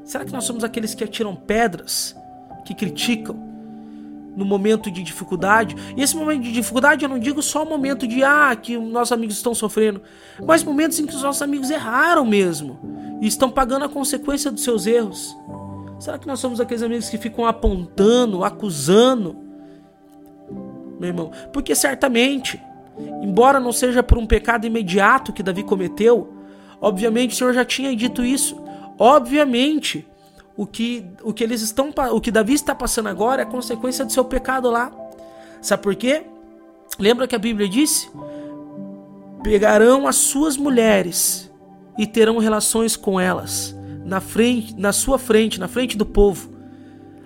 Será 0.04 0.26
que 0.26 0.34
nós 0.34 0.44
somos 0.44 0.64
aqueles 0.64 0.94
que 0.94 1.04
atiram 1.04 1.36
pedras, 1.36 2.16
que 2.66 2.74
criticam? 2.74 3.50
no 4.36 4.46
momento 4.46 4.90
de 4.90 5.04
dificuldade. 5.04 5.76
E 5.98 6.02
esse 6.02 6.16
momento 6.16 6.44
de 6.44 6.54
dificuldade 6.54 7.04
eu 7.04 7.10
não 7.10 7.20
digo 7.20 7.42
só 7.42 7.64
o 7.64 7.70
momento 7.70 8.08
de 8.08 8.24
ah, 8.24 8.56
que 8.56 8.78
os 8.78 8.90
nossos 8.90 9.12
amigos 9.12 9.36
estão 9.36 9.54
sofrendo, 9.54 10.02
mas 10.46 10.64
momentos 10.64 10.98
em 10.98 11.06
que 11.06 11.14
os 11.14 11.22
nossos 11.22 11.42
amigos 11.42 11.70
erraram 11.70 12.26
mesmo 12.26 12.80
e 13.22 13.28
estão 13.28 13.50
pagando 13.50 13.86
a 13.86 13.90
consequência 13.90 14.50
dos 14.50 14.64
seus 14.64 14.88
erros. 14.88 15.36
Será 16.00 16.18
que 16.18 16.26
nós 16.26 16.40
somos 16.40 16.62
aqueles 16.62 16.82
amigos 16.82 17.10
que 17.10 17.18
ficam 17.18 17.46
apontando, 17.46 18.44
acusando? 18.46 19.36
Meu 20.98 21.10
irmão, 21.10 21.32
porque 21.52 21.76
certamente, 21.76 22.60
embora 23.22 23.60
não 23.60 23.74
seja 23.74 24.02
por 24.02 24.18
um 24.18 24.26
pecado 24.26 24.66
imediato 24.66 25.34
que 25.34 25.44
Davi 25.44 25.62
cometeu, 25.62 26.34
obviamente 26.80 27.34
o 27.34 27.38
Senhor 27.38 27.54
já 27.54 27.66
tinha 27.66 27.94
dito 27.96 28.24
isso. 28.24 28.62
Obviamente, 28.98 30.08
o 30.56 30.66
que, 30.66 31.06
o 31.22 31.34
que 31.34 31.44
eles 31.44 31.62
estão 31.62 31.94
o 32.12 32.22
que 32.22 32.32
Davi 32.32 32.54
está 32.54 32.74
passando 32.74 33.08
agora 33.08 33.42
é 33.42 33.46
consequência 33.46 34.06
do 34.06 34.12
seu 34.12 34.24
pecado 34.24 34.70
lá. 34.70 34.92
Sabe 35.62 35.84
por 35.84 35.96
quê? 35.96 36.24
Lembra 36.98 37.28
que 37.28 37.36
a 37.36 37.40
Bíblia 37.40 37.68
disse? 37.68 38.10
Pegarão 39.44 40.08
as 40.08 40.16
suas 40.16 40.56
mulheres 40.56 41.52
e 41.98 42.08
terão 42.08 42.38
relações 42.38 42.96
com 42.96 43.20
elas 43.20 43.79
na 44.10 44.20
frente, 44.20 44.76
na 44.76 44.92
sua 44.92 45.20
frente, 45.20 45.60
na 45.60 45.68
frente 45.68 45.96
do 45.96 46.06
povo. 46.06 46.50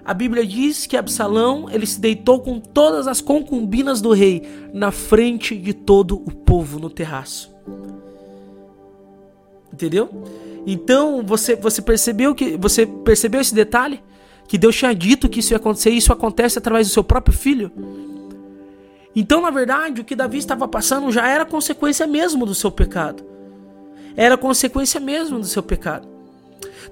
A 0.04 0.14
Bíblia 0.14 0.46
diz 0.46 0.86
que 0.86 0.98
Absalão 0.98 1.70
ele 1.72 1.86
se 1.86 2.00
deitou 2.00 2.42
com 2.42 2.60
todas 2.60 3.08
as 3.08 3.22
concubinas 3.22 4.02
do 4.02 4.12
rei 4.12 4.44
na 4.74 4.92
frente 4.92 5.56
de 5.56 5.74
todo 5.74 6.16
o 6.16 6.30
povo 6.30 6.78
no 6.78 6.90
terraço. 6.90 7.56
Entendeu? 9.72 10.10
Então, 10.68 11.24
você, 11.26 11.56
você 11.56 11.82
percebeu 11.82 12.36
que 12.36 12.58
você 12.58 12.86
percebeu 12.86 13.40
esse 13.40 13.56
detalhe? 13.56 14.04
Que 14.46 14.58
Deus 14.58 14.76
tinha 14.76 14.94
dito 14.94 15.30
que 15.30 15.40
isso 15.40 15.54
ia 15.54 15.58
acontecer 15.58 15.90
e 15.90 15.98
isso 15.98 16.12
acontece 16.12 16.60
através 16.60 16.88
do 16.88 16.94
seu 16.94 17.04
próprio 17.04 17.36
filho? 17.36 17.72
Então, 19.16 19.42
na 19.42 19.50
verdade, 19.50 20.02
o 20.02 20.04
que 20.04 20.18
Davi 20.18 20.38
estava 20.38 20.68
passando 20.68 21.10
já 21.14 21.26
era 21.26 21.46
consequência 21.46 22.06
mesmo 22.06 22.46
do 22.46 22.54
seu 22.54 22.70
pecado. 22.70 23.24
Era 24.18 24.38
consequência 24.38 25.00
mesmo 25.00 25.40
do 25.40 25.46
seu 25.46 25.64
pecado. 25.64 26.13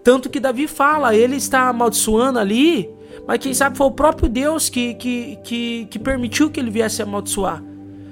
Tanto 0.04 0.30
que 0.30 0.40
Davi 0.40 0.68
fala, 0.68 1.16
ele 1.16 1.36
está 1.36 1.70
amaldiçoando 1.70 2.40
ali, 2.40 2.90
mas 3.28 3.40
quem 3.40 3.54
sabe 3.54 3.78
foi 3.78 3.88
o 3.88 3.92
próprio 3.92 4.30
Deus 4.30 4.70
que, 4.70 4.94
que, 4.96 5.38
que, 5.44 5.88
que 5.90 6.00
permitiu 6.00 6.50
que 6.50 6.60
ele 6.60 6.72
viesse 6.72 7.02
amaldiçoar. 7.02 7.64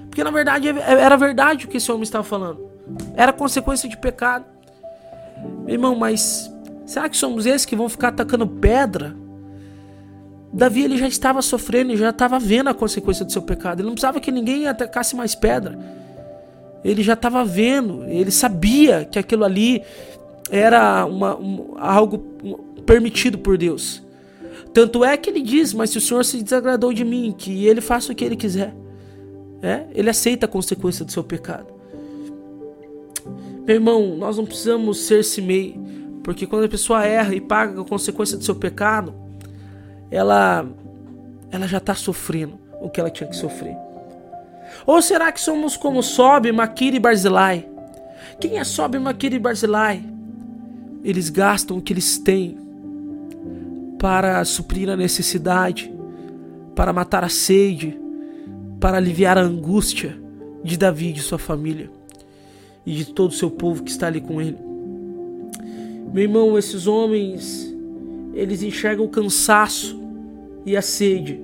Porque 0.10 0.24
na 0.24 0.32
verdade 0.32 0.68
era 0.68 1.16
verdade 1.16 1.66
o 1.66 1.70
que 1.70 1.78
esse 1.78 1.92
homem 1.92 2.04
estava 2.04 2.24
falando. 2.24 2.70
Era 3.16 3.32
consequência 3.32 3.88
de 3.88 3.98
pecado. 3.98 4.46
Irmão, 5.68 5.96
mas 5.96 6.52
será 6.86 7.08
que 7.08 7.18
somos 7.18 7.46
esses 7.46 7.66
que 7.66 7.76
vão 7.76 7.88
ficar 7.88 8.10
atacando 8.10 8.48
pedra? 8.48 9.16
Davi 10.52 10.84
ele 10.84 10.98
já 10.98 11.08
estava 11.08 11.42
sofrendo, 11.42 11.96
já 11.96 12.10
estava 12.10 12.40
vendo 12.40 12.70
a 12.70 12.74
consequência 12.74 13.24
do 13.24 13.32
seu 13.32 13.42
pecado. 13.42 13.80
Ele 13.80 13.88
não 13.88 13.94
precisava 13.94 14.20
que 14.20 14.32
ninguém 14.32 14.68
atacasse 14.68 15.16
mais 15.16 15.36
pedra. 15.36 15.78
Ele 16.84 17.04
já 17.04 17.14
estava 17.14 17.44
vendo, 17.44 18.04
ele 18.06 18.32
sabia 18.32 19.06
que 19.06 19.20
aquilo 19.20 19.44
ali 19.44 19.84
era 20.50 21.06
uma, 21.06 21.38
um, 21.38 21.76
algo 21.78 22.20
permitido 22.86 23.38
por 23.38 23.58
Deus. 23.58 24.04
Tanto 24.74 25.04
é 25.04 25.16
que 25.18 25.30
ele 25.30 25.42
diz: 25.42 25.74
Mas 25.74 25.90
se 25.90 25.98
o 25.98 26.02
Senhor 26.02 26.24
se 26.24 26.42
desagradou 26.42 26.94
de 26.94 27.04
mim, 27.04 27.34
que 27.38 27.66
ele 27.66 27.82
faça 27.82 28.12
o 28.12 28.16
que 28.16 28.24
ele 28.24 28.36
quiser. 28.36 28.76
É? 29.62 29.86
Ele 29.94 30.10
aceita 30.10 30.46
a 30.46 30.50
consequência 30.50 31.04
do 31.04 31.12
seu 31.12 31.24
pecado. 31.24 31.68
Meu 33.66 33.76
irmão, 33.76 34.16
nós 34.16 34.38
não 34.38 34.46
precisamos 34.46 35.02
ser 35.02 35.24
Simei, 35.24 35.80
porque 36.24 36.48
quando 36.48 36.64
a 36.64 36.70
pessoa 36.70 37.06
erra 37.06 37.36
e 37.36 37.42
paga 37.42 37.82
a 37.82 37.86
consequência 37.86 38.38
do 38.38 38.44
seu 38.44 38.56
pecado, 38.56 39.14
ela, 40.10 40.66
ela 41.52 41.68
já 41.68 41.78
está 41.78 41.94
sofrendo 41.94 42.58
o 42.82 42.90
que 42.90 43.00
ela 43.00 43.10
tinha 43.10 43.30
que 43.30 43.36
sofrer. 43.36 43.76
Ou 44.86 45.02
será 45.02 45.32
que 45.32 45.42
somos 45.42 45.76
como 45.76 46.02
Sobe, 46.02 46.52
Maquiri 46.52 46.98
e 46.98 47.00
Barzilai? 47.00 47.68
Quem 48.40 48.58
é 48.58 48.64
Sobe, 48.64 48.98
Maquiri 48.98 49.36
e 49.36 49.40
Barzilai? 49.40 50.04
Eles 51.04 51.30
gastam 51.30 51.78
o 51.78 51.82
que 51.82 51.94
eles 51.94 52.18
têm 52.18 52.58
para 54.00 54.44
suprir 54.46 54.90
a 54.90 54.96
necessidade, 54.96 55.94
para 56.76 56.94
matar 56.94 57.24
a 57.24 57.30
sede, 57.30 58.00
para 58.80 58.98
aliviar 58.98 59.38
a 59.38 59.42
angústia 59.42 60.18
de 60.64 60.78
Davi 60.78 61.10
e 61.10 61.14
de 61.14 61.22
sua 61.22 61.38
família 61.38 61.90
e 62.86 62.94
de 62.94 63.06
todo 63.06 63.30
o 63.30 63.36
seu 63.36 63.52
povo 63.52 63.84
que 63.84 63.92
está 63.92 64.08
ali 64.08 64.22
com 64.22 64.42
ele. 64.42 64.58
Meu 66.14 66.24
irmão, 66.24 66.58
esses 66.58 66.88
homens, 66.88 67.74
eles 68.34 68.64
enxergam 68.64 69.06
o 69.06 69.10
cansaço 69.10 70.02
e 70.66 70.76
a 70.76 70.82
sede 70.82 71.40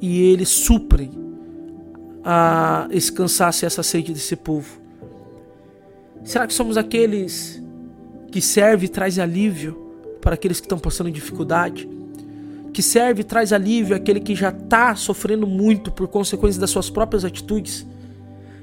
e 0.00 0.22
eles 0.22 0.48
suprem 0.48 1.10
a 2.24 2.88
esse 2.90 3.12
cansaço 3.12 3.64
e 3.64 3.66
essa 3.66 3.82
sede 3.82 4.12
desse 4.12 4.34
povo. 4.34 4.80
Será 6.24 6.46
que 6.46 6.54
somos 6.54 6.76
aqueles 6.76 7.61
que 8.32 8.40
serve 8.40 8.86
e 8.86 8.88
traz 8.88 9.18
alívio 9.18 9.76
para 10.20 10.34
aqueles 10.34 10.58
que 10.58 10.64
estão 10.64 10.78
passando 10.78 11.10
dificuldade? 11.10 11.88
Que 12.72 12.82
serve 12.82 13.20
e 13.20 13.24
traz 13.24 13.52
alívio 13.52 13.94
àquele 13.94 14.18
que 14.18 14.34
já 14.34 14.48
está 14.48 14.96
sofrendo 14.96 15.46
muito 15.46 15.92
por 15.92 16.08
consequência 16.08 16.58
das 16.58 16.70
suas 16.70 16.88
próprias 16.88 17.24
atitudes? 17.24 17.86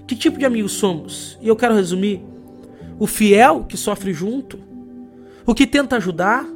Que 0.08 0.16
tipo 0.16 0.40
de 0.40 0.46
amigos 0.46 0.72
somos? 0.72 1.38
E 1.40 1.48
eu 1.48 1.56
quero 1.56 1.76
resumir: 1.76 2.20
o 2.98 3.06
fiel 3.06 3.64
que 3.64 3.78
sofre 3.78 4.12
junto, 4.12 4.58
o 5.46 5.54
que 5.54 5.68
tenta 5.68 5.98
ajudar, 5.98 6.50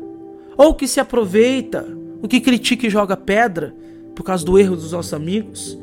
ou 0.58 0.72
o 0.72 0.74
que 0.74 0.88
se 0.88 1.00
aproveita, 1.00 1.86
o 2.20 2.28
que 2.28 2.42
critica 2.42 2.88
e 2.88 2.90
joga 2.90 3.16
pedra 3.16 3.76
por 4.16 4.24
causa 4.24 4.44
do 4.44 4.58
erro 4.58 4.76
dos 4.76 4.92
nossos 4.92 5.14
amigos, 5.14 5.78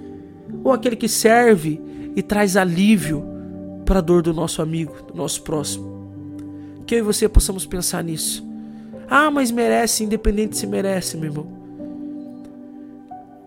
ou 0.64 0.72
aquele 0.72 0.96
que 0.96 1.08
serve 1.08 1.80
e 2.16 2.22
traz 2.22 2.56
alívio 2.56 3.24
para 3.84 4.00
a 4.00 4.02
dor 4.02 4.20
do 4.20 4.34
nosso 4.34 4.60
amigo, 4.60 4.96
do 5.06 5.14
nosso 5.14 5.42
próximo. 5.42 5.99
Que 6.90 6.96
eu 6.96 6.98
e 6.98 7.02
você 7.02 7.28
possamos 7.28 7.64
pensar 7.64 8.02
nisso. 8.02 8.44
Ah, 9.08 9.30
mas 9.30 9.52
merece, 9.52 10.02
independente 10.02 10.56
se 10.56 10.66
merece, 10.66 11.16
meu 11.16 11.30
irmão. 11.30 11.46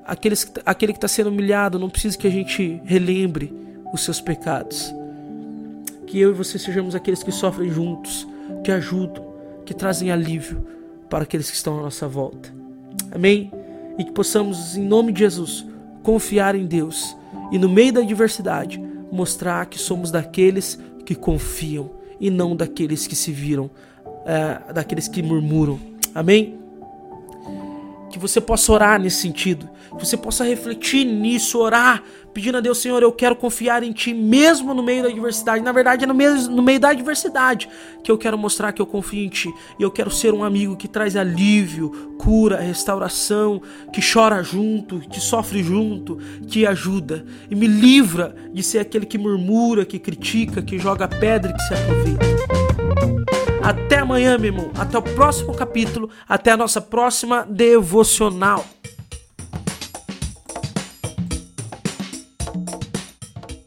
Aqueles, 0.05 0.49
aquele 0.65 0.93
que 0.93 0.97
está 0.97 1.09
sendo 1.09 1.29
humilhado, 1.29 1.77
não 1.77 1.89
precisa 1.89 2.17
que 2.17 2.25
a 2.25 2.31
gente 2.31 2.81
relembre 2.85 3.53
os 3.93 3.99
seus 3.99 4.21
pecados. 4.21 4.95
Que 6.07 6.21
eu 6.21 6.29
e 6.29 6.33
você 6.33 6.57
sejamos 6.57 6.95
aqueles 6.95 7.21
que 7.21 7.33
sofrem 7.33 7.69
juntos, 7.69 8.25
que 8.63 8.71
ajudam, 8.71 9.25
que 9.65 9.73
trazem 9.73 10.09
alívio 10.09 10.65
para 11.09 11.25
aqueles 11.25 11.51
que 11.51 11.57
estão 11.57 11.77
à 11.77 11.81
nossa 11.81 12.07
volta. 12.07 12.49
Amém? 13.11 13.51
E 13.97 14.05
que 14.05 14.13
possamos, 14.13 14.77
em 14.77 14.85
nome 14.85 15.11
de 15.11 15.19
Jesus, 15.19 15.65
confiar 16.01 16.55
em 16.55 16.65
Deus 16.65 17.13
e 17.51 17.59
no 17.59 17.67
meio 17.67 17.91
da 17.91 17.99
adversidade 17.99 18.81
mostrar 19.11 19.65
que 19.65 19.77
somos 19.77 20.11
daqueles 20.11 20.79
que 21.05 21.13
confiam 21.13 22.01
e 22.23 22.29
não 22.29 22.55
daqueles 22.55 23.05
que 23.05 23.17
se 23.17 23.33
viram, 23.33 23.69
é, 24.25 24.71
daqueles 24.71 25.09
que 25.09 25.21
murmuram. 25.21 25.77
Amém? 26.15 26.57
Que 28.13 28.19
você 28.19 28.39
possa 28.39 28.71
orar 28.71 29.01
nesse 29.01 29.21
sentido, 29.21 29.67
que 29.97 30.05
você 30.05 30.15
possa 30.15 30.43
refletir 30.43 31.03
nisso, 31.03 31.57
orar, 31.57 32.03
pedindo 32.31 32.59
a 32.59 32.61
Deus, 32.61 32.77
Senhor, 32.77 33.01
eu 33.01 33.11
quero 33.11 33.35
confiar 33.35 33.81
em 33.81 33.91
Ti 33.91 34.13
mesmo 34.13 34.71
no 34.71 34.83
meio 34.83 35.01
da 35.01 35.09
adversidade. 35.09 35.63
Na 35.63 35.71
verdade, 35.71 36.03
é 36.03 36.07
no 36.07 36.13
meio, 36.13 36.35
no 36.51 36.61
meio 36.61 36.79
da 36.79 36.89
adversidade 36.89 37.67
que 38.03 38.11
eu 38.11 38.17
quero 38.17 38.37
mostrar 38.37 38.71
que 38.71 38.79
eu 38.79 38.85
confio 38.85 39.25
em 39.25 39.29
Ti. 39.29 39.51
E 39.79 39.81
eu 39.81 39.89
quero 39.89 40.11
ser 40.11 40.31
um 40.31 40.43
amigo 40.43 40.77
que 40.77 40.87
traz 40.87 41.15
alívio, 41.15 42.13
cura, 42.19 42.59
restauração, 42.59 43.59
que 43.91 43.99
chora 43.99 44.43
junto, 44.43 44.99
que 44.99 45.19
sofre 45.19 45.63
junto, 45.63 46.19
que 46.47 46.67
ajuda. 46.67 47.25
E 47.49 47.55
me 47.55 47.65
livra 47.65 48.35
de 48.53 48.61
ser 48.61 48.77
aquele 48.77 49.07
que 49.07 49.17
murmura, 49.17 49.85
que 49.85 49.97
critica, 49.97 50.61
que 50.61 50.77
joga 50.77 51.07
pedra 51.07 51.49
e 51.49 51.55
que 51.55 51.63
se 51.63 51.73
aproveita. 51.73 52.62
Até 53.63 53.99
amanhã, 53.99 54.37
meu 54.37 54.51
irmão. 54.51 54.71
Até 54.77 54.97
o 54.97 55.01
próximo 55.01 55.55
capítulo. 55.55 56.09
Até 56.27 56.51
a 56.51 56.57
nossa 56.57 56.81
próxima 56.81 57.47
devocional. 57.49 58.65